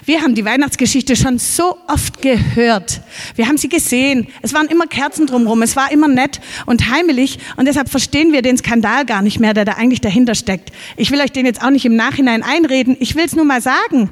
Wir 0.05 0.23
haben 0.23 0.35
die 0.35 0.45
Weihnachtsgeschichte 0.45 1.17
schon 1.17 1.39
so 1.39 1.79
oft 1.87 2.23
gehört. 2.23 3.01
Wir 3.37 3.49
haben 3.49 3.59
sie 3.59 3.69
gesehen. 3.69 4.29
Es 4.43 4.55
waren 4.55 4.67
immer 4.67 4.87
Kerzen 4.87 5.27
drumherum. 5.27 5.63
Es 5.63 5.77
war 5.77 5.91
immer 5.91 6.09
nett 6.09 6.41
und 6.67 6.91
heimelig. 6.91 7.39
Und 7.57 7.67
deshalb 7.67 7.89
verstehen 7.89 8.33
wir 8.33 8.43
den 8.43 8.57
Skandal 8.57 9.05
gar 9.05 9.23
nicht 9.23 9.41
mehr, 9.41 9.55
der 9.55 9.65
da 9.65 9.73
eigentlich 9.73 10.01
dahinter 10.01 10.35
steckt. 10.35 10.71
Ich 10.97 11.11
will 11.11 11.21
euch 11.21 11.33
den 11.33 11.47
jetzt 11.47 11.63
auch 11.63 11.71
nicht 11.71 11.85
im 11.85 11.97
Nachhinein 11.97 12.43
einreden. 12.43 12.97
Ich 13.01 13.15
will 13.15 13.25
es 13.25 13.35
nur 13.35 13.45
mal 13.45 13.61
sagen. 13.61 14.11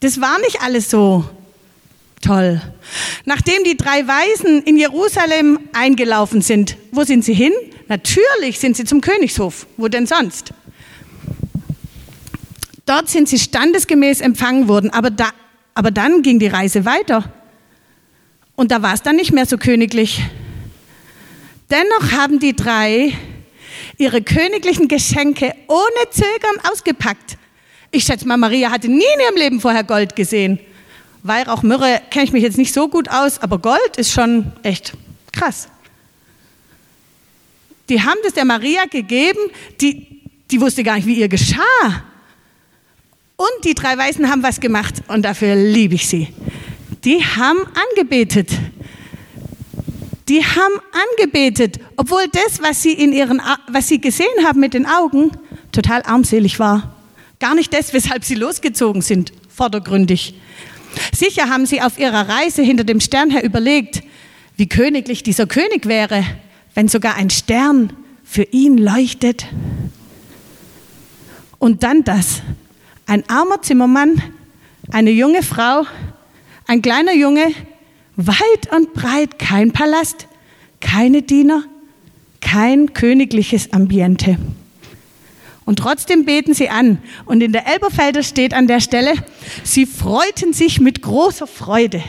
Das 0.00 0.20
war 0.20 0.38
nicht 0.40 0.62
alles 0.62 0.90
so 0.90 1.24
toll. 2.20 2.60
Nachdem 3.24 3.64
die 3.64 3.76
drei 3.76 4.06
Weisen 4.06 4.62
in 4.62 4.76
Jerusalem 4.76 5.58
eingelaufen 5.72 6.42
sind, 6.42 6.76
wo 6.92 7.04
sind 7.04 7.24
sie 7.24 7.34
hin? 7.34 7.52
Natürlich 7.88 8.58
sind 8.58 8.76
sie 8.76 8.84
zum 8.84 9.00
Königshof. 9.00 9.66
Wo 9.76 9.88
denn 9.88 10.06
sonst? 10.06 10.52
Dort 12.88 13.10
sind 13.10 13.28
sie 13.28 13.38
standesgemäß 13.38 14.22
empfangen 14.22 14.66
worden, 14.66 14.88
aber, 14.88 15.10
da, 15.10 15.28
aber 15.74 15.90
dann 15.90 16.22
ging 16.22 16.38
die 16.38 16.46
Reise 16.46 16.86
weiter. 16.86 17.30
Und 18.56 18.70
da 18.70 18.80
war 18.80 18.94
es 18.94 19.02
dann 19.02 19.16
nicht 19.16 19.30
mehr 19.30 19.44
so 19.44 19.58
königlich. 19.58 20.22
Dennoch 21.70 22.12
haben 22.12 22.38
die 22.38 22.56
drei 22.56 23.12
ihre 23.98 24.22
königlichen 24.22 24.88
Geschenke 24.88 25.54
ohne 25.66 26.10
Zögern 26.10 26.72
ausgepackt. 26.72 27.36
Ich 27.90 28.04
schätze 28.04 28.26
mal, 28.26 28.38
Maria 28.38 28.70
hatte 28.70 28.88
nie 28.88 29.04
in 29.16 29.20
ihrem 29.20 29.36
Leben 29.36 29.60
vorher 29.60 29.84
Gold 29.84 30.16
gesehen. 30.16 30.58
Weihrauch, 31.22 31.62
Myrrhe 31.62 32.00
kenne 32.08 32.24
ich 32.24 32.32
mich 32.32 32.42
jetzt 32.42 32.56
nicht 32.56 32.72
so 32.72 32.88
gut 32.88 33.10
aus, 33.10 33.38
aber 33.42 33.58
Gold 33.58 33.98
ist 33.98 34.12
schon 34.12 34.50
echt 34.62 34.94
krass. 35.32 35.68
Die 37.90 38.00
haben 38.00 38.18
das 38.24 38.32
der 38.32 38.46
Maria 38.46 38.86
gegeben, 38.86 39.40
die, 39.78 40.22
die 40.50 40.58
wusste 40.58 40.82
gar 40.82 40.96
nicht, 40.96 41.06
wie 41.06 41.16
ihr 41.16 41.28
geschah. 41.28 42.07
Und 43.40 43.64
die 43.64 43.74
drei 43.74 43.96
Weißen 43.96 44.28
haben 44.28 44.42
was 44.42 44.58
gemacht 44.58 44.96
und 45.06 45.22
dafür 45.22 45.54
liebe 45.54 45.94
ich 45.94 46.08
sie. 46.08 46.26
Die 47.04 47.24
haben 47.24 47.60
angebetet. 47.92 48.50
Die 50.28 50.44
haben 50.44 50.74
angebetet, 51.12 51.78
obwohl 51.96 52.24
das, 52.32 52.60
was 52.60 52.82
sie, 52.82 52.92
in 52.92 53.12
ihren, 53.12 53.40
was 53.70 53.86
sie 53.86 54.00
gesehen 54.00 54.44
haben 54.44 54.58
mit 54.58 54.74
den 54.74 54.86
Augen, 54.86 55.30
total 55.70 56.02
armselig 56.02 56.58
war. 56.58 56.96
Gar 57.38 57.54
nicht 57.54 57.72
das, 57.72 57.92
weshalb 57.92 58.24
sie 58.24 58.34
losgezogen 58.34 59.02
sind, 59.02 59.32
vordergründig. 59.48 60.34
Sicher 61.14 61.48
haben 61.48 61.64
sie 61.64 61.80
auf 61.80 61.96
ihrer 61.96 62.28
Reise 62.28 62.62
hinter 62.62 62.82
dem 62.82 62.98
Stern 62.98 63.30
her 63.30 63.44
überlegt, 63.44 64.02
wie 64.56 64.68
königlich 64.68 65.22
dieser 65.22 65.46
König 65.46 65.86
wäre, 65.86 66.24
wenn 66.74 66.88
sogar 66.88 67.14
ein 67.14 67.30
Stern 67.30 67.92
für 68.24 68.42
ihn 68.42 68.78
leuchtet. 68.78 69.46
Und 71.60 71.84
dann 71.84 72.02
das, 72.02 72.42
ein 73.08 73.28
armer 73.28 73.62
Zimmermann, 73.62 74.22
eine 74.92 75.10
junge 75.10 75.42
Frau, 75.42 75.84
ein 76.66 76.82
kleiner 76.82 77.14
Junge, 77.14 77.52
weit 78.16 78.72
und 78.76 78.92
breit 78.92 79.38
kein 79.38 79.72
Palast, 79.72 80.28
keine 80.80 81.22
Diener, 81.22 81.64
kein 82.40 82.92
königliches 82.92 83.72
Ambiente. 83.72 84.36
Und 85.64 85.78
trotzdem 85.78 86.24
beten 86.24 86.54
sie 86.54 86.68
an. 86.68 86.98
Und 87.24 87.42
in 87.42 87.52
der 87.52 87.66
Elberfelder 87.66 88.22
steht 88.22 88.54
an 88.54 88.66
der 88.66 88.80
Stelle, 88.80 89.14
sie 89.64 89.86
freuten 89.86 90.52
sich 90.52 90.78
mit 90.78 91.02
großer 91.02 91.46
Freude. 91.46 92.02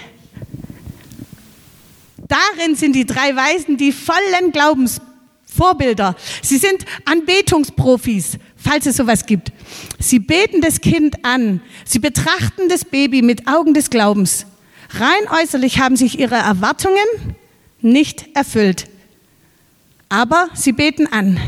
Darin 2.28 2.76
sind 2.76 2.94
die 2.94 3.06
drei 3.06 3.36
Weisen 3.36 3.78
die 3.78 3.92
vollen 3.92 4.52
Glaubensvorbilder. 4.52 6.16
Sie 6.42 6.58
sind 6.58 6.86
Anbetungsprofis 7.06 8.38
falls 8.64 8.86
es 8.86 8.98
sowas 8.98 9.26
gibt. 9.26 9.52
Sie 10.00 10.20
beten 10.20 10.62
das 10.62 10.82
Kind 10.82 11.26
an. 11.26 11.62
Sie 11.86 12.00
betrachten 12.00 12.70
das 12.70 12.86
Baby 12.86 13.22
mit 13.22 13.48
Augen 13.48 13.74
des 13.74 13.90
Glaubens. 13.90 14.46
Rein 14.92 15.42
äußerlich 15.42 15.80
haben 15.80 15.96
sich 15.96 16.20
ihre 16.20 16.36
Erwartungen 16.36 16.98
nicht 17.82 18.36
erfüllt. 18.36 18.86
Aber 20.10 20.50
sie 20.54 20.74
beten 20.74 21.08
an. 21.08 21.40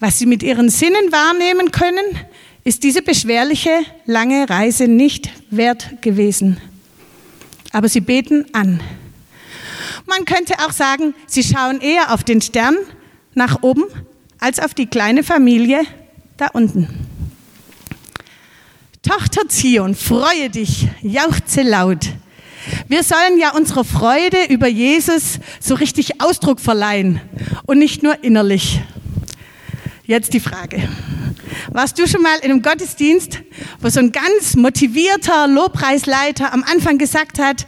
Was 0.00 0.18
sie 0.18 0.26
mit 0.26 0.42
ihren 0.42 0.70
Sinnen 0.70 1.12
wahrnehmen 1.12 1.70
können, 1.70 2.04
ist 2.64 2.82
diese 2.82 3.02
beschwerliche, 3.02 3.70
lange 4.06 4.48
Reise 4.48 4.88
nicht 4.88 5.30
wert 5.50 6.02
gewesen. 6.02 6.58
Aber 7.72 7.88
sie 7.88 8.00
beten 8.00 8.46
an. 8.52 8.80
Man 10.06 10.24
könnte 10.24 10.54
auch 10.60 10.72
sagen, 10.72 11.14
sie 11.26 11.42
schauen 11.42 11.80
eher 11.80 12.12
auf 12.12 12.24
den 12.24 12.40
Stern 12.40 12.76
nach 13.34 13.62
oben 13.62 13.84
als 14.44 14.60
auf 14.60 14.74
die 14.74 14.84
kleine 14.84 15.24
Familie 15.24 15.80
da 16.36 16.48
unten. 16.48 16.86
Tochter 19.02 19.48
Zion, 19.48 19.94
freue 19.94 20.50
dich, 20.50 20.86
jauchze 21.00 21.62
laut. 21.62 22.10
Wir 22.86 23.02
sollen 23.04 23.38
ja 23.40 23.54
unserer 23.54 23.84
Freude 23.84 24.36
über 24.50 24.68
Jesus 24.68 25.38
so 25.60 25.74
richtig 25.74 26.20
Ausdruck 26.20 26.60
verleihen 26.60 27.22
und 27.64 27.78
nicht 27.78 28.02
nur 28.02 28.22
innerlich. 28.22 28.82
Jetzt 30.04 30.34
die 30.34 30.40
Frage. 30.40 30.86
Warst 31.68 31.98
du 31.98 32.06
schon 32.06 32.20
mal 32.20 32.36
in 32.42 32.50
einem 32.50 32.60
Gottesdienst, 32.60 33.40
wo 33.80 33.88
so 33.88 34.00
ein 34.00 34.12
ganz 34.12 34.56
motivierter 34.56 35.48
Lobpreisleiter 35.48 36.52
am 36.52 36.64
Anfang 36.64 36.98
gesagt 36.98 37.38
hat, 37.38 37.66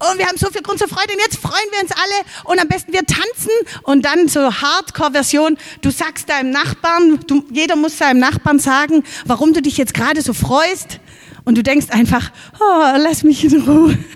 oh, 0.00 0.18
wir 0.18 0.26
haben 0.26 0.36
so 0.36 0.50
viel 0.50 0.62
Grund 0.62 0.78
zur 0.78 0.88
Freude 0.88 1.12
und 1.12 1.20
jetzt 1.20 1.38
freuen 1.38 1.68
wir 1.70 1.82
uns 1.82 1.92
alle 1.92 2.52
und 2.52 2.60
am 2.60 2.68
besten 2.68 2.92
wir 2.92 3.04
tanzen 3.04 3.50
und 3.82 4.04
dann 4.04 4.28
so 4.28 4.40
Hardcore-Version, 4.40 5.56
du 5.80 5.90
sagst 5.90 6.28
deinem 6.28 6.50
Nachbarn, 6.50 7.20
du, 7.26 7.44
jeder 7.50 7.76
muss 7.76 7.98
seinem 7.98 8.20
Nachbarn 8.20 8.58
sagen, 8.58 9.04
warum 9.24 9.52
du 9.52 9.62
dich 9.62 9.76
jetzt 9.76 9.94
gerade 9.94 10.22
so 10.22 10.32
freust 10.32 11.00
und 11.44 11.56
du 11.56 11.62
denkst 11.62 11.86
einfach, 11.90 12.30
oh, 12.58 12.96
lass 12.98 13.22
mich 13.22 13.44
in 13.44 13.62
Ruhe. 13.62 13.98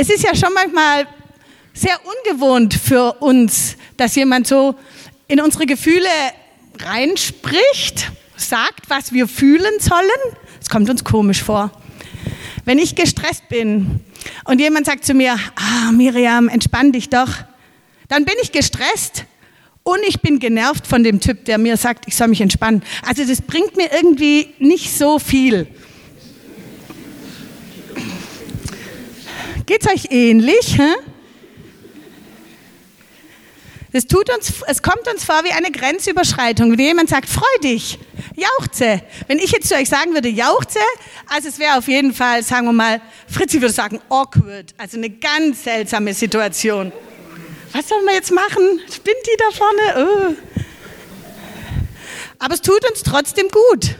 Es 0.00 0.08
ist 0.10 0.22
ja 0.22 0.32
schon 0.36 0.54
manchmal 0.54 1.08
sehr 1.74 1.98
ungewohnt 2.04 2.72
für 2.72 3.14
uns, 3.14 3.76
dass 3.96 4.14
jemand 4.14 4.46
so 4.46 4.76
in 5.26 5.40
unsere 5.40 5.66
Gefühle 5.66 6.06
reinspricht, 6.78 8.12
sagt, 8.36 8.88
was 8.88 9.12
wir 9.12 9.26
fühlen 9.26 9.80
sollen. 9.80 10.36
Es 10.60 10.68
kommt 10.68 10.88
uns 10.88 11.02
komisch 11.02 11.42
vor. 11.42 11.72
Wenn 12.64 12.78
ich 12.78 12.94
gestresst 12.94 13.48
bin 13.48 14.00
und 14.44 14.60
jemand 14.60 14.86
sagt 14.86 15.04
zu 15.04 15.14
mir, 15.14 15.38
ah, 15.56 15.92
Miriam, 15.92 16.48
entspann 16.48 16.92
dich 16.92 17.08
doch, 17.08 17.30
dann 18.08 18.24
bin 18.24 18.34
ich 18.42 18.52
gestresst 18.52 19.24
und 19.82 20.00
ich 20.06 20.20
bin 20.20 20.38
genervt 20.38 20.86
von 20.86 21.02
dem 21.02 21.20
Typ, 21.20 21.44
der 21.46 21.58
mir 21.58 21.76
sagt, 21.76 22.04
ich 22.06 22.16
soll 22.16 22.28
mich 22.28 22.40
entspannen. 22.40 22.82
Also 23.06 23.24
das 23.24 23.40
bringt 23.40 23.76
mir 23.76 23.90
irgendwie 23.92 24.54
nicht 24.58 24.96
so 24.96 25.18
viel. 25.18 25.66
Geht's 29.66 29.86
euch 29.86 30.10
ähnlich? 30.10 30.78
Hä? 30.78 30.94
Es, 33.92 34.06
tut 34.06 34.28
uns, 34.34 34.52
es 34.66 34.82
kommt 34.82 35.08
uns 35.12 35.24
vor 35.24 35.42
wie 35.44 35.52
eine 35.52 35.70
Grenzüberschreitung. 35.70 36.72
Wenn 36.72 36.78
jemand 36.78 37.08
sagt, 37.08 37.28
freu 37.28 37.44
dich, 37.64 37.98
jauchze. 38.36 39.02
Wenn 39.26 39.38
ich 39.38 39.50
jetzt 39.50 39.68
zu 39.68 39.74
euch 39.74 39.88
sagen 39.88 40.12
würde, 40.12 40.28
jauchze, 40.28 40.78
also 41.26 41.48
es 41.48 41.58
wäre 41.58 41.78
auf 41.78 41.88
jeden 41.88 42.12
Fall, 42.12 42.42
sagen 42.42 42.66
wir 42.66 42.72
mal, 42.72 43.00
Fritzi 43.28 43.60
würde 43.60 43.74
sagen, 43.74 44.00
awkward. 44.08 44.74
Also 44.78 44.96
eine 44.96 45.10
ganz 45.10 45.64
seltsame 45.64 46.14
Situation. 46.14 46.92
Was 47.72 47.88
sollen 47.88 48.04
wir 48.06 48.14
jetzt 48.14 48.32
machen? 48.32 48.80
Spinnt 48.92 49.18
die 49.26 49.36
da 49.38 49.50
vorne? 49.56 50.34
Oh. 50.34 50.34
Aber 52.38 52.54
es 52.54 52.62
tut 52.62 52.88
uns 52.88 53.02
trotzdem 53.02 53.48
gut. 53.48 53.96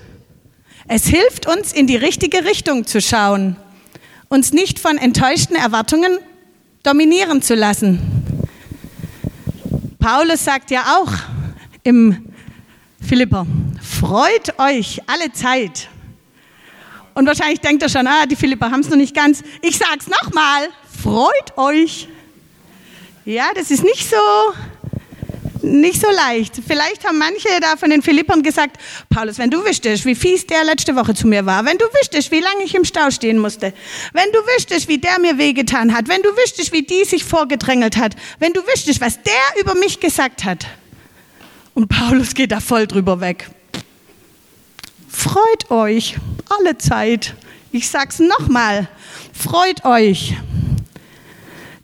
Es 0.88 1.06
hilft 1.06 1.46
uns, 1.46 1.72
in 1.72 1.86
die 1.86 1.96
richtige 1.96 2.44
Richtung 2.44 2.86
zu 2.86 3.02
schauen, 3.02 3.56
uns 4.28 4.52
nicht 4.52 4.78
von 4.78 4.96
enttäuschten 4.96 5.54
Erwartungen 5.54 6.18
dominieren 6.82 7.42
zu 7.42 7.54
lassen. 7.54 8.00
Paulus 9.98 10.44
sagt 10.44 10.70
ja 10.70 10.96
auch 10.98 11.12
im 11.82 12.32
Philipper, 13.06 13.46
freut 13.82 14.58
euch 14.58 15.02
alle 15.06 15.32
Zeit. 15.32 15.88
Und 17.18 17.26
wahrscheinlich 17.26 17.58
denkt 17.58 17.82
er 17.82 17.88
schon, 17.88 18.06
ah, 18.06 18.26
die 18.26 18.36
Philipper 18.36 18.70
haben 18.70 18.78
es 18.78 18.88
noch 18.90 18.96
nicht 18.96 19.12
ganz. 19.12 19.42
Ich 19.60 19.76
sag's 19.76 20.06
nochmal, 20.06 20.68
freut 21.02 21.58
euch. 21.58 22.06
Ja, 23.24 23.46
das 23.56 23.72
ist 23.72 23.82
nicht 23.82 24.08
so 24.08 24.16
nicht 25.62 26.00
so 26.00 26.06
leicht. 26.12 26.54
Vielleicht 26.64 27.04
haben 27.04 27.18
manche 27.18 27.48
da 27.60 27.76
von 27.76 27.90
den 27.90 28.02
Philippern 28.02 28.44
gesagt, 28.44 28.76
Paulus, 29.10 29.38
wenn 29.38 29.50
du 29.50 29.64
wüsstest, 29.64 30.06
wie 30.06 30.14
fies 30.14 30.46
der 30.46 30.62
letzte 30.62 30.94
Woche 30.94 31.12
zu 31.12 31.26
mir 31.26 31.44
war, 31.44 31.64
wenn 31.64 31.76
du 31.76 31.86
wüsstest, 31.86 32.30
wie 32.30 32.38
lange 32.38 32.62
ich 32.64 32.76
im 32.76 32.84
Stau 32.84 33.10
stehen 33.10 33.38
musste, 33.38 33.74
wenn 34.12 34.30
du 34.30 34.38
wüsstest, 34.54 34.86
wie 34.86 34.98
der 34.98 35.18
mir 35.18 35.38
wehgetan 35.38 35.96
hat, 35.96 36.06
wenn 36.06 36.22
du 36.22 36.28
wüsstest, 36.28 36.72
wie 36.72 36.82
die 36.82 37.04
sich 37.04 37.24
vorgedrängelt 37.24 37.96
hat, 37.96 38.14
wenn 38.38 38.52
du 38.52 38.60
wüsstest, 38.60 39.00
was 39.00 39.20
der 39.24 39.60
über 39.60 39.74
mich 39.74 39.98
gesagt 39.98 40.44
hat. 40.44 40.66
Und 41.74 41.88
Paulus 41.88 42.34
geht 42.34 42.52
da 42.52 42.60
voll 42.60 42.86
drüber 42.86 43.20
weg. 43.20 43.50
Freut 45.08 45.70
euch 45.70 46.16
alle 46.50 46.76
Zeit. 46.76 47.34
Ich 47.72 47.88
sag's 47.88 48.18
nochmal. 48.18 48.88
Freut 49.32 49.84
euch. 49.86 50.36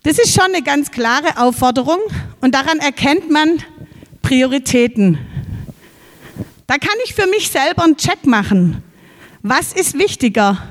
Das 0.03 0.19
ist 0.19 0.35
schon 0.35 0.53
eine 0.53 0.61
ganz 0.61 0.91
klare 0.91 1.37
Aufforderung 1.37 1.99
und 2.41 2.53
daran 2.53 2.77
erkennt 2.77 3.31
man 3.31 3.63
Prioritäten. 4.21 5.17
Da 6.67 6.77
kann 6.77 6.95
ich 7.05 7.15
für 7.15 7.25
mich 7.25 7.49
selber 7.49 7.83
einen 7.83 7.97
Check 7.97 8.27
machen. 8.27 8.83
Was 9.41 9.73
ist 9.73 9.97
wichtiger? 9.97 10.61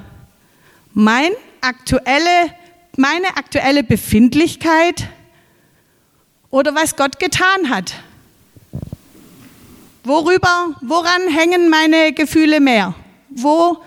Mein 0.92 1.32
aktuelle, 1.60 2.54
meine 2.96 3.36
aktuelle 3.36 3.82
Befindlichkeit 3.82 5.08
oder 6.50 6.74
was 6.74 6.94
Gott 6.94 7.18
getan 7.18 7.70
hat? 7.70 7.94
Worüber, 10.06 10.76
woran 10.82 11.28
hängen 11.28 11.70
meine 11.70 12.12
Gefühle 12.12 12.60
mehr? 12.60 12.94
Wo, 13.30 13.78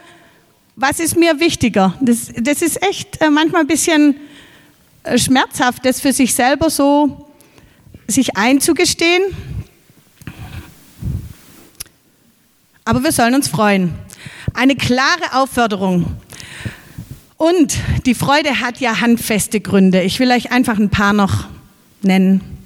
was 0.75 0.99
ist 0.99 1.15
mir 1.15 1.39
wichtiger? 1.39 1.95
Das, 2.01 2.31
das 2.35 2.63
ist 2.63 2.81
echt 2.81 3.21
äh, 3.21 3.29
manchmal 3.29 3.61
ein 3.61 3.67
bisschen 3.67 4.15
äh, 5.03 5.19
schmerzhaft, 5.19 5.85
das 5.85 6.01
für 6.01 6.11
sich 6.11 6.33
selber 6.33 6.71
so 6.71 7.29
sich 8.07 8.35
einzugestehen. 8.35 9.21
Aber 12.83 13.03
wir 13.03 13.11
sollen 13.11 13.35
uns 13.35 13.47
freuen. 13.47 13.93
Eine 14.55 14.75
klare 14.75 15.33
Aufforderung. 15.33 16.17
Und 17.35 17.77
die 18.07 18.15
Freude 18.15 18.59
hat 18.59 18.79
ja 18.79 19.01
handfeste 19.01 19.61
Gründe. 19.61 20.01
Ich 20.01 20.19
will 20.19 20.31
euch 20.31 20.51
einfach 20.51 20.79
ein 20.79 20.89
paar 20.89 21.13
noch 21.13 21.45
nennen. 22.01 22.56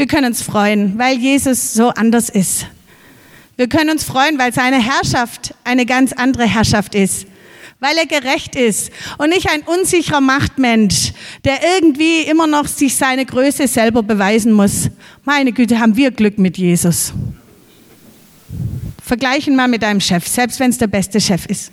Wir 0.00 0.06
können 0.06 0.28
uns 0.28 0.40
freuen, 0.40 0.98
weil 0.98 1.18
Jesus 1.18 1.74
so 1.74 1.90
anders 1.90 2.30
ist. 2.30 2.64
Wir 3.58 3.68
können 3.68 3.90
uns 3.90 4.02
freuen, 4.02 4.38
weil 4.38 4.50
seine 4.50 4.82
Herrschaft 4.82 5.54
eine 5.62 5.84
ganz 5.84 6.14
andere 6.14 6.46
Herrschaft 6.46 6.94
ist 6.94 7.26
weil 7.80 7.96
er 7.96 8.06
gerecht 8.06 8.56
ist 8.56 8.90
und 9.16 9.30
nicht 9.30 9.48
ein 9.50 9.62
unsicherer 9.62 10.20
Machtmensch, 10.20 11.12
der 11.44 11.60
irgendwie 11.76 12.20
immer 12.22 12.46
noch 12.46 12.66
sich 12.66 12.94
seine 12.94 13.24
Größe 13.24 13.68
selber 13.68 14.02
beweisen 14.02 14.52
muss. 14.52 14.90
Meine 15.24 15.52
Güte, 15.52 15.78
haben 15.80 15.96
wir 15.96 16.10
Glück 16.10 16.38
mit 16.38 16.58
Jesus. 16.58 17.14
Vergleichen 19.02 19.56
mal 19.56 19.68
mit 19.68 19.82
deinem 19.82 20.00
Chef, 20.00 20.26
selbst 20.28 20.60
wenn 20.60 20.70
es 20.70 20.78
der 20.78 20.88
beste 20.88 21.20
Chef 21.22 21.46
ist. 21.46 21.72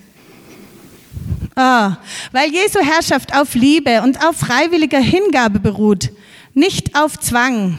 Ah, 1.55 1.97
weil 2.31 2.51
Jesu 2.51 2.79
Herrschaft 2.79 3.33
auf 3.35 3.53
Liebe 3.53 4.01
und 4.01 4.25
auf 4.25 4.37
freiwilliger 4.37 4.99
Hingabe 4.99 5.59
beruht, 5.59 6.09
nicht 6.53 6.97
auf 6.97 7.19
Zwang. 7.19 7.77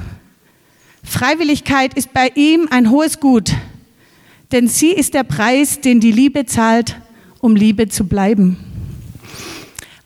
Freiwilligkeit 1.05 1.95
ist 1.95 2.13
bei 2.13 2.31
ihm 2.35 2.69
ein 2.71 2.91
hohes 2.91 3.21
Gut, 3.21 3.53
denn 4.53 4.69
sie 4.69 4.93
ist 4.93 5.15
der 5.15 5.25
Preis, 5.25 5.81
den 5.81 6.01
die 6.01 6.13
Liebe 6.13 6.47
zahlt 6.47 6.97
um 7.41 7.57
Liebe 7.57 7.89
zu 7.89 8.05
bleiben. 8.05 8.57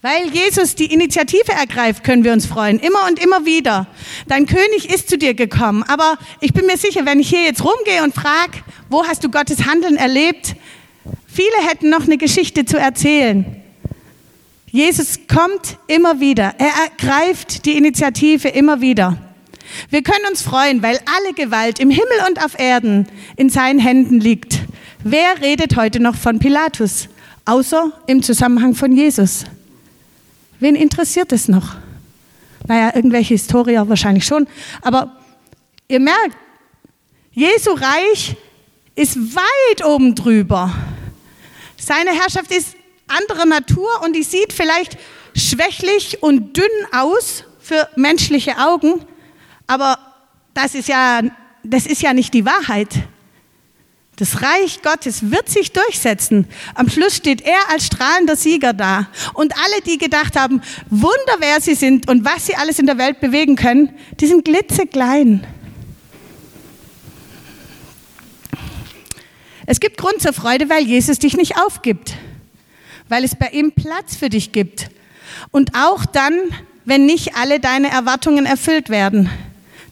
Weil 0.01 0.31
Jesus 0.33 0.75
die 0.75 0.93
Initiative 0.93 1.53
ergreift, 1.53 2.03
können 2.03 2.25
wir 2.25 2.33
uns 2.33 2.45
freuen. 2.45 2.81
Immer 2.81 3.07
und 3.07 3.23
immer 3.23 3.45
wieder. 3.45 3.87
Dein 4.27 4.47
König 4.47 4.93
ist 4.93 5.09
zu 5.09 5.17
dir 5.17 5.35
gekommen. 5.35 5.85
Aber 5.85 6.19
ich 6.41 6.53
bin 6.53 6.67
mir 6.67 6.77
sicher, 6.77 7.07
wenn 7.07 7.21
ich 7.21 7.29
hier 7.29 7.45
jetzt 7.45 7.65
rumgehe 7.65 8.03
und 8.03 8.13
frage, 8.13 8.59
wo 8.91 9.07
hast 9.07 9.23
du 9.23 9.31
Gottes 9.31 9.65
Handeln 9.65 9.97
erlebt? 9.97 10.57
Viele 11.29 11.69
hätten 11.69 11.89
noch 11.89 12.03
eine 12.03 12.19
Geschichte 12.19 12.65
zu 12.65 12.79
erzählen. 12.79 13.63
Jesus 14.73 15.21
kommt 15.29 15.79
immer 15.87 16.19
wieder. 16.19 16.55
Er 16.59 16.73
ergreift 16.91 17.65
die 17.65 17.77
Initiative 17.77 18.49
immer 18.49 18.81
wieder. 18.81 19.19
Wir 19.91 20.03
können 20.03 20.27
uns 20.31 20.43
freuen, 20.43 20.83
weil 20.83 20.99
alle 21.07 21.35
Gewalt 21.35 21.79
im 21.79 21.91
Himmel 21.91 22.27
und 22.29 22.45
auf 22.45 22.59
Erden 22.59 23.07
in 23.37 23.51
seinen 23.51 23.79
Händen 23.79 24.21
liegt. 24.21 24.61
Wer 25.05 25.41
redet 25.41 25.77
heute 25.77 26.01
noch 26.01 26.15
von 26.15 26.39
Pilatus? 26.39 27.09
außer 27.45 27.93
im 28.07 28.23
Zusammenhang 28.23 28.75
von 28.75 28.97
Jesus. 28.97 29.45
Wen 30.61 30.77
interessiert 30.77 31.33
es 31.33 31.49
noch? 31.49 31.77
Naja, 32.69 32.95
irgendwelche 32.95 33.35
Historier 33.35 33.89
wahrscheinlich 33.89 34.25
schon, 34.25 34.47
aber 34.83 35.17
ihr 35.89 35.99
merkt, 35.99 36.37
Jesu 37.33 37.73
Reich 37.73 38.37
ist 38.95 39.17
weit 39.35 39.85
oben 39.85 40.15
drüber. 40.15 40.73
Seine 41.77 42.11
Herrschaft 42.11 42.53
ist 42.53 42.77
anderer 43.09 43.47
Natur 43.47 43.89
und 44.05 44.15
die 44.15 44.23
sieht 44.23 44.53
vielleicht 44.53 44.97
schwächlich 45.35 46.23
und 46.23 46.57
dünn 46.57 46.65
aus 46.93 47.45
für 47.59 47.89
menschliche 47.97 48.59
Augen, 48.59 49.01
aber 49.67 49.99
das 50.55 50.75
ist 50.75 50.89
ja, 50.89 51.23
das 51.63 51.87
ist 51.87 52.03
ja 52.03 52.13
nicht 52.13 52.35
die 52.35 52.45
Wahrheit. 52.45 52.89
Das 54.17 54.43
Reich 54.43 54.83
Gottes 54.83 55.31
wird 55.31 55.49
sich 55.49 55.73
durchsetzen. 55.73 56.47
Am 56.75 56.89
Schluss 56.91 57.17
steht 57.17 57.41
er 57.41 57.71
als 57.71 57.87
strahlender 57.87 58.37
Sieger 58.37 58.75
da. 58.75 59.09
Und 59.33 59.55
alle, 59.57 59.81
die 59.87 59.97
gedacht 59.97 60.37
haben, 60.37 60.61
Wunder, 60.91 61.37
wer 61.39 61.61
sie 61.61 61.75
sind 61.75 62.09
und 62.09 62.25
was 62.25 62.47
sie 62.47 62.55
alles 62.55 62.79
in 62.79 62.87
der 62.87 62.99
Welt 62.99 63.21
bewegen 63.21 63.57
können, 63.57 63.95
die 64.21 64.27
sind 64.27 64.45
glitzeklein. 64.45 65.47
Es 69.65 69.81
gibt 69.81 69.97
Grund 69.97 70.21
zur 70.21 70.35
Freude, 70.35 70.69
weil 70.69 70.85
Jesus 70.85 71.19
dich 71.19 71.37
nicht 71.37 71.57
aufgibt, 71.57 72.15
weil 73.09 73.25
es 73.25 73.35
bei 73.35 73.49
ihm 73.49 73.73
Platz 73.73 74.15
für 74.15 74.29
dich 74.29 74.53
gibt. 74.53 74.91
Und 75.51 75.75
auch 75.75 76.05
dann, 76.05 76.35
wenn 76.85 77.07
nicht 77.07 77.37
alle 77.37 77.61
deine 77.61 77.91
Erwartungen 77.91 78.45
erfüllt 78.45 78.91
werden. 78.91 79.31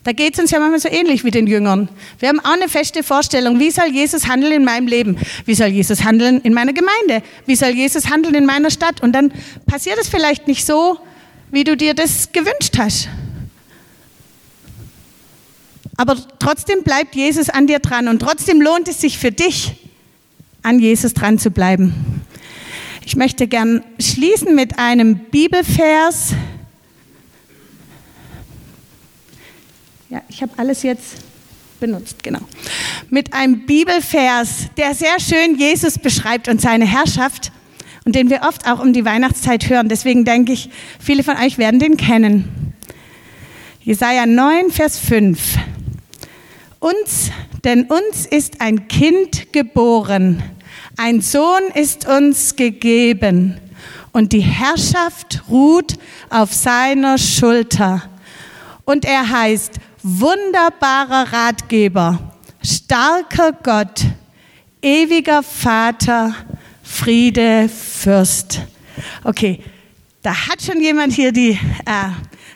Da 0.03 0.13
geht 0.13 0.33
es 0.33 0.39
uns 0.39 0.49
ja 0.49 0.59
manchmal 0.59 0.79
so 0.79 0.89
ähnlich 0.89 1.23
wie 1.23 1.29
den 1.29 1.45
Jüngern. 1.45 1.87
Wir 2.19 2.29
haben 2.29 2.39
auch 2.39 2.53
eine 2.53 2.67
feste 2.67 3.03
Vorstellung, 3.03 3.59
wie 3.59 3.69
soll 3.69 3.87
Jesus 3.87 4.27
handeln 4.27 4.51
in 4.51 4.65
meinem 4.65 4.87
Leben? 4.87 5.17
Wie 5.45 5.53
soll 5.53 5.67
Jesus 5.67 6.03
handeln 6.03 6.41
in 6.41 6.53
meiner 6.53 6.73
Gemeinde? 6.73 7.23
Wie 7.45 7.55
soll 7.55 7.69
Jesus 7.69 8.09
handeln 8.09 8.33
in 8.33 8.45
meiner 8.45 8.71
Stadt? 8.71 9.03
Und 9.03 9.13
dann 9.13 9.31
passiert 9.67 9.99
es 9.99 10.09
vielleicht 10.09 10.47
nicht 10.47 10.65
so, 10.65 10.97
wie 11.51 11.63
du 11.63 11.77
dir 11.77 11.93
das 11.93 12.31
gewünscht 12.31 12.79
hast. 12.79 13.09
Aber 15.97 16.17
trotzdem 16.39 16.81
bleibt 16.81 17.15
Jesus 17.15 17.49
an 17.49 17.67
dir 17.67 17.77
dran 17.77 18.07
und 18.07 18.19
trotzdem 18.19 18.59
lohnt 18.59 18.87
es 18.87 19.01
sich 19.01 19.19
für 19.19 19.31
dich, 19.31 19.73
an 20.63 20.79
Jesus 20.79 21.13
dran 21.13 21.37
zu 21.37 21.51
bleiben. 21.51 21.93
Ich 23.05 23.15
möchte 23.15 23.45
gern 23.47 23.83
schließen 23.99 24.55
mit 24.55 24.79
einem 24.79 25.19
Bibelvers, 25.29 26.33
Ja, 30.11 30.21
ich 30.27 30.41
habe 30.41 30.51
alles 30.57 30.83
jetzt 30.83 31.19
benutzt, 31.79 32.21
genau. 32.21 32.41
Mit 33.09 33.33
einem 33.33 33.65
Bibelvers, 33.65 34.67
der 34.75 34.93
sehr 34.93 35.17
schön 35.21 35.57
Jesus 35.57 35.97
beschreibt 35.97 36.49
und 36.49 36.59
seine 36.59 36.85
Herrschaft 36.85 37.53
und 38.03 38.13
den 38.13 38.29
wir 38.29 38.41
oft 38.41 38.67
auch 38.67 38.81
um 38.81 38.91
die 38.91 39.05
Weihnachtszeit 39.05 39.69
hören. 39.69 39.87
Deswegen 39.87 40.25
denke 40.25 40.51
ich, 40.51 40.69
viele 40.99 41.23
von 41.23 41.37
euch 41.37 41.57
werden 41.57 41.79
den 41.79 41.95
kennen. 41.95 42.73
Jesaja 43.83 44.25
9, 44.25 44.71
Vers 44.71 44.99
5. 44.99 45.39
Uns, 46.79 47.31
denn 47.63 47.85
uns 47.85 48.25
ist 48.25 48.59
ein 48.59 48.89
Kind 48.89 49.53
geboren, 49.53 50.43
ein 50.97 51.21
Sohn 51.21 51.63
ist 51.73 52.05
uns 52.05 52.57
gegeben 52.57 53.61
und 54.11 54.33
die 54.33 54.41
Herrschaft 54.41 55.43
ruht 55.47 55.93
auf 56.29 56.53
seiner 56.53 57.17
Schulter. 57.17 58.03
Und 58.83 59.05
er 59.05 59.29
heißt 59.29 59.79
wunderbarer 60.03 61.31
Ratgeber, 61.31 62.33
starker 62.63 63.51
Gott, 63.51 64.01
ewiger 64.81 65.43
Vater, 65.43 66.35
Friede, 66.83 67.69
Fürst. 67.69 68.61
Okay, 69.23 69.61
da 70.23 70.47
hat 70.47 70.61
schon 70.61 70.81
jemand 70.81 71.13
hier 71.13 71.31
die, 71.31 71.51
äh, 71.51 72.09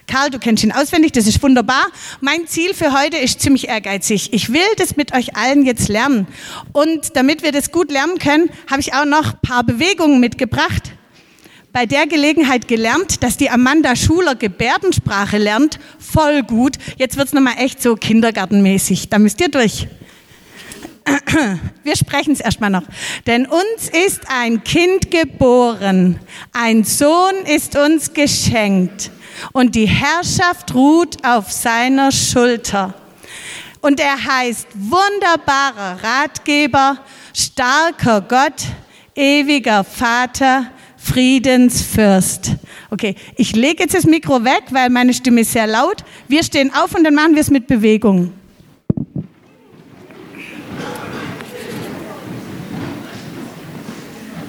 Karl, 0.08 0.30
du 0.30 0.40
kennst 0.40 0.64
ihn 0.64 0.72
auswendig, 0.72 1.12
das 1.14 1.28
ist 1.28 1.42
wunderbar. 1.42 1.86
Mein 2.22 2.48
Ziel 2.48 2.74
für 2.74 2.94
heute 2.94 3.18
ist 3.18 3.42
ziemlich 3.42 3.68
ehrgeizig. 3.68 4.34
Ich 4.34 4.54
will 4.54 4.62
das 4.78 4.98
mit 4.98 5.16
euch 5.16 5.36
allen 5.36 5.66
jetzt 5.66 5.88
lernen. 5.88 6.28
Und 6.74 7.16
damit 7.16 7.42
wir 7.44 7.52
das 7.52 7.72
gut 7.72 7.92
lernen 7.92 8.20
können, 8.20 8.50
habe 8.70 8.82
ich 8.82 8.94
auch 8.94 9.06
noch 9.06 9.34
ein 9.34 9.40
paar 9.42 9.64
Bewegungen 9.64 10.20
mitgebracht 10.20 10.94
bei 11.76 11.86
der 11.86 12.08
Gelegenheit 12.08 12.70
gelernt, 12.70 13.22
dass 13.22 13.36
die 13.36 13.50
Amanda 13.50 13.98
Schuler 13.98 14.36
Gebärdensprache 14.36 15.38
lernt. 15.38 15.78
Voll 16.00 16.42
gut. 16.42 16.78
Jetzt 16.96 17.18
wird's 17.18 17.34
nochmal 17.34 17.56
echt 17.58 17.82
so 17.82 17.98
kindergartenmäßig. 17.98 19.10
Da 19.10 19.20
müsst 19.20 19.42
ihr 19.42 19.50
durch. 19.50 19.90
Wir 21.84 21.98
sprechen 21.98 22.32
es 22.32 22.40
erstmal 22.40 22.70
noch. 22.70 22.84
Denn 23.28 23.46
uns 23.46 23.90
ist 23.92 24.22
ein 24.30 24.64
Kind 24.64 25.12
geboren, 25.12 26.18
ein 26.54 26.86
Sohn 26.86 27.36
ist 27.46 27.76
uns 27.76 28.14
geschenkt 28.14 29.12
und 29.52 29.76
die 29.76 29.90
Herrschaft 29.90 30.74
ruht 30.74 31.26
auf 31.26 31.52
seiner 31.52 32.14
Schulter. 32.14 32.94
Und 33.82 34.00
er 34.00 34.24
heißt 34.24 34.68
wunderbarer 34.76 36.02
Ratgeber, 36.02 37.00
starker 37.34 38.22
Gott, 38.22 38.64
ewiger 39.14 39.84
Vater, 39.84 40.72
Friedensfürst. 41.06 42.56
Okay, 42.90 43.16
ich 43.38 43.56
lege 43.56 43.84
jetzt 43.84 43.94
das 43.94 44.06
Mikro 44.06 44.44
weg, 44.44 44.64
weil 44.72 44.90
meine 44.90 45.14
Stimme 45.14 45.42
ist 45.42 45.52
sehr 45.52 45.68
laut. 45.68 46.04
Wir 46.28 46.44
stehen 46.44 46.74
auf 46.74 46.96
und 46.96 47.04
dann 47.04 47.14
machen 47.14 47.36
wir 47.36 47.42
es 47.42 47.52
mit 47.52 47.68
Bewegung. 47.68 48.34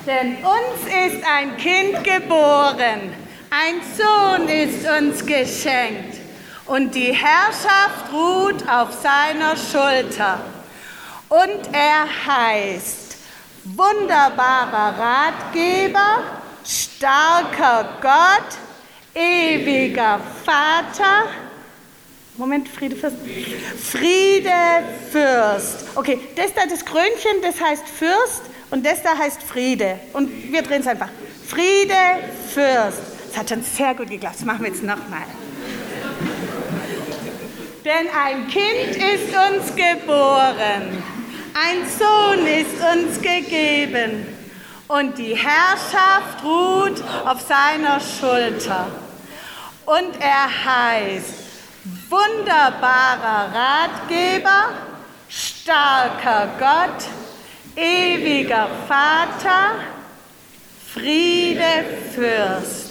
Denn 0.06 0.36
uns 0.36 0.80
ist 0.86 1.22
ein 1.26 1.56
Kind 1.58 2.02
geboren, 2.04 3.12
ein 3.50 3.80
Sohn 3.96 4.48
ist 4.48 4.86
uns 4.88 5.26
geschenkt 5.26 6.20
und 6.66 6.94
die 6.94 7.12
Herrschaft 7.12 8.12
ruht 8.12 8.66
auf 8.68 8.92
seiner 9.02 9.56
Schulter. 9.56 10.40
Und 11.28 11.68
er 11.72 12.06
heißt 12.26 13.16
wunderbarer 13.64 14.94
Ratgeber, 14.96 16.45
starker 16.66 17.98
Gott, 18.00 18.58
ewiger 19.14 20.20
Vater. 20.44 21.28
Moment, 22.36 22.68
Friede 22.68 22.96
Fürst. 22.96 23.16
Friede 23.82 24.50
Fürst. 25.10 25.86
Okay, 25.94 26.18
das 26.34 26.52
da, 26.52 26.66
das 26.66 26.84
Krönchen, 26.84 27.40
das 27.42 27.60
heißt 27.60 27.88
Fürst 27.88 28.42
und 28.70 28.84
das 28.84 29.02
da 29.02 29.16
heißt 29.16 29.42
Friede. 29.42 29.98
Und 30.12 30.52
wir 30.52 30.62
drehen 30.62 30.82
es 30.82 30.86
einfach. 30.86 31.08
Friede 31.46 31.94
Fürst. 32.52 33.00
Das 33.28 33.38
hat 33.38 33.48
schon 33.48 33.62
sehr 33.62 33.94
gut 33.94 34.10
geklappt. 34.10 34.36
Das 34.36 34.44
machen 34.44 34.62
wir 34.64 34.68
jetzt 34.68 34.82
nochmal. 34.82 35.24
Denn 37.84 38.08
ein 38.08 38.48
Kind 38.48 38.96
ist 38.96 39.28
uns 39.28 39.74
geboren, 39.76 41.02
ein 41.54 41.86
Sohn 41.98 42.46
ist 42.46 42.82
uns 42.82 43.22
gegeben 43.22 44.35
und 44.88 45.18
die 45.18 45.36
Herrschaft 45.36 46.44
ruht 46.44 47.02
auf 47.24 47.40
seiner 47.40 48.00
Schulter. 48.00 48.86
Und 49.84 50.20
er 50.20 50.48
heißt 50.64 51.34
wunderbarer 52.08 53.52
Ratgeber, 53.54 54.70
starker 55.28 56.48
Gott, 56.58 57.04
ewiger 57.76 58.68
Vater, 58.88 59.74
Friede 60.92 61.84
Fürst. 62.14 62.86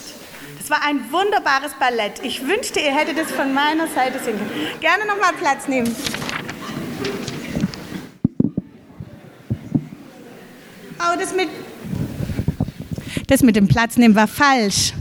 Das 0.58 0.70
war 0.70 0.82
ein 0.84 1.12
wunderbares 1.12 1.74
Ballett. 1.80 2.24
Ich 2.24 2.46
wünschte, 2.48 2.80
ihr 2.80 2.94
hättet 2.94 3.18
es 3.20 3.32
von 3.32 3.54
meiner 3.54 3.88
Seite 3.88 4.20
singen 4.20 4.40
können. 4.40 4.80
Gerne 4.80 5.06
nochmal 5.06 5.34
Platz 5.34 5.68
nehmen. 5.68 5.96
Oh, 11.00 11.20
das 11.20 11.36
mit 11.36 11.50
das 13.28 13.42
mit 13.42 13.56
dem 13.56 13.68
Platz 13.68 13.98
nehmen 13.98 14.16
war 14.16 14.28
falsch. 14.28 14.94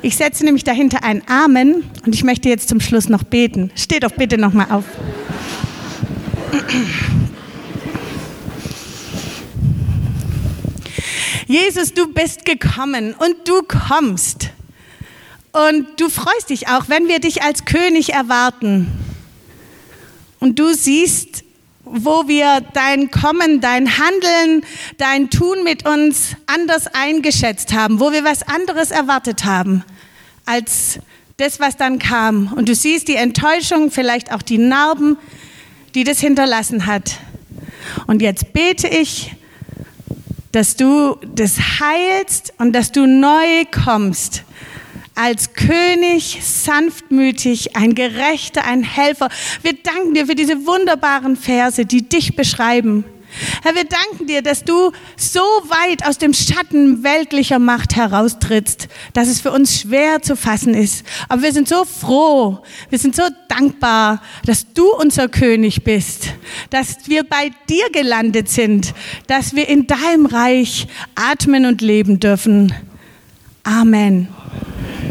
Ich 0.00 0.16
setze 0.16 0.44
nämlich 0.44 0.64
dahinter 0.64 1.02
ein 1.02 1.22
Amen 1.28 1.82
und 2.06 2.14
ich 2.14 2.22
möchte 2.22 2.48
jetzt 2.48 2.68
zum 2.68 2.80
Schluss 2.80 3.08
noch 3.08 3.24
beten. 3.24 3.70
Steht 3.74 4.04
doch 4.04 4.12
bitte 4.12 4.38
noch 4.38 4.52
mal 4.52 4.70
auf. 4.70 4.84
Jesus, 11.46 11.94
du 11.94 12.12
bist 12.12 12.44
gekommen 12.44 13.14
und 13.18 13.48
du 13.48 13.62
kommst. 13.62 14.50
Und 15.52 15.86
du 15.98 16.08
freust 16.08 16.50
dich 16.50 16.68
auch, 16.68 16.88
wenn 16.88 17.08
wir 17.08 17.20
dich 17.20 17.42
als 17.42 17.64
König 17.64 18.12
erwarten. 18.12 18.86
Und 20.40 20.58
du 20.58 20.74
siehst 20.74 21.42
wo 21.90 22.28
wir 22.28 22.62
dein 22.72 23.10
Kommen, 23.10 23.60
dein 23.60 23.98
Handeln, 23.98 24.64
dein 24.96 25.30
Tun 25.30 25.64
mit 25.64 25.88
uns 25.88 26.36
anders 26.46 26.86
eingeschätzt 26.92 27.72
haben, 27.72 28.00
wo 28.00 28.12
wir 28.12 28.24
was 28.24 28.42
anderes 28.42 28.90
erwartet 28.90 29.44
haben 29.44 29.84
als 30.46 30.98
das, 31.36 31.60
was 31.60 31.76
dann 31.76 31.98
kam. 31.98 32.52
Und 32.54 32.68
du 32.68 32.74
siehst 32.74 33.08
die 33.08 33.16
Enttäuschung, 33.16 33.90
vielleicht 33.90 34.32
auch 34.32 34.42
die 34.42 34.58
Narben, 34.58 35.16
die 35.94 36.04
das 36.04 36.20
hinterlassen 36.20 36.86
hat. 36.86 37.18
Und 38.06 38.22
jetzt 38.22 38.52
bete 38.52 38.88
ich, 38.88 39.34
dass 40.52 40.76
du 40.76 41.16
das 41.34 41.58
heilst 41.80 42.54
und 42.58 42.72
dass 42.72 42.92
du 42.92 43.06
neu 43.06 43.64
kommst 43.70 44.44
als 45.18 45.52
König 45.52 46.38
sanftmütig, 46.42 47.76
ein 47.76 47.94
Gerechter, 47.94 48.64
ein 48.64 48.82
Helfer. 48.82 49.28
Wir 49.62 49.74
danken 49.74 50.14
dir 50.14 50.26
für 50.26 50.36
diese 50.36 50.64
wunderbaren 50.64 51.36
Verse, 51.36 51.84
die 51.84 52.08
dich 52.08 52.36
beschreiben. 52.36 53.04
Herr, 53.62 53.74
wir 53.74 53.84
danken 53.84 54.26
dir, 54.26 54.42
dass 54.42 54.64
du 54.64 54.90
so 55.16 55.40
weit 55.40 56.06
aus 56.06 56.18
dem 56.18 56.32
Schatten 56.32 57.02
weltlicher 57.02 57.58
Macht 57.58 57.94
heraustrittst, 57.94 58.88
dass 59.12 59.28
es 59.28 59.40
für 59.40 59.52
uns 59.52 59.80
schwer 59.80 60.22
zu 60.22 60.34
fassen 60.34 60.72
ist. 60.72 61.04
Aber 61.28 61.42
wir 61.42 61.52
sind 61.52 61.68
so 61.68 61.84
froh, 61.84 62.62
wir 62.88 62.98
sind 62.98 63.14
so 63.14 63.24
dankbar, 63.48 64.22
dass 64.46 64.72
du 64.72 64.88
unser 64.94 65.28
König 65.28 65.84
bist, 65.84 66.32
dass 66.70 67.06
wir 67.06 67.24
bei 67.24 67.50
dir 67.68 67.90
gelandet 67.90 68.48
sind, 68.48 68.94
dass 69.26 69.54
wir 69.54 69.68
in 69.68 69.86
deinem 69.86 70.26
Reich 70.26 70.86
atmen 71.14 71.66
und 71.66 71.82
leben 71.82 72.20
dürfen. 72.20 72.72
Amen. 73.62 74.28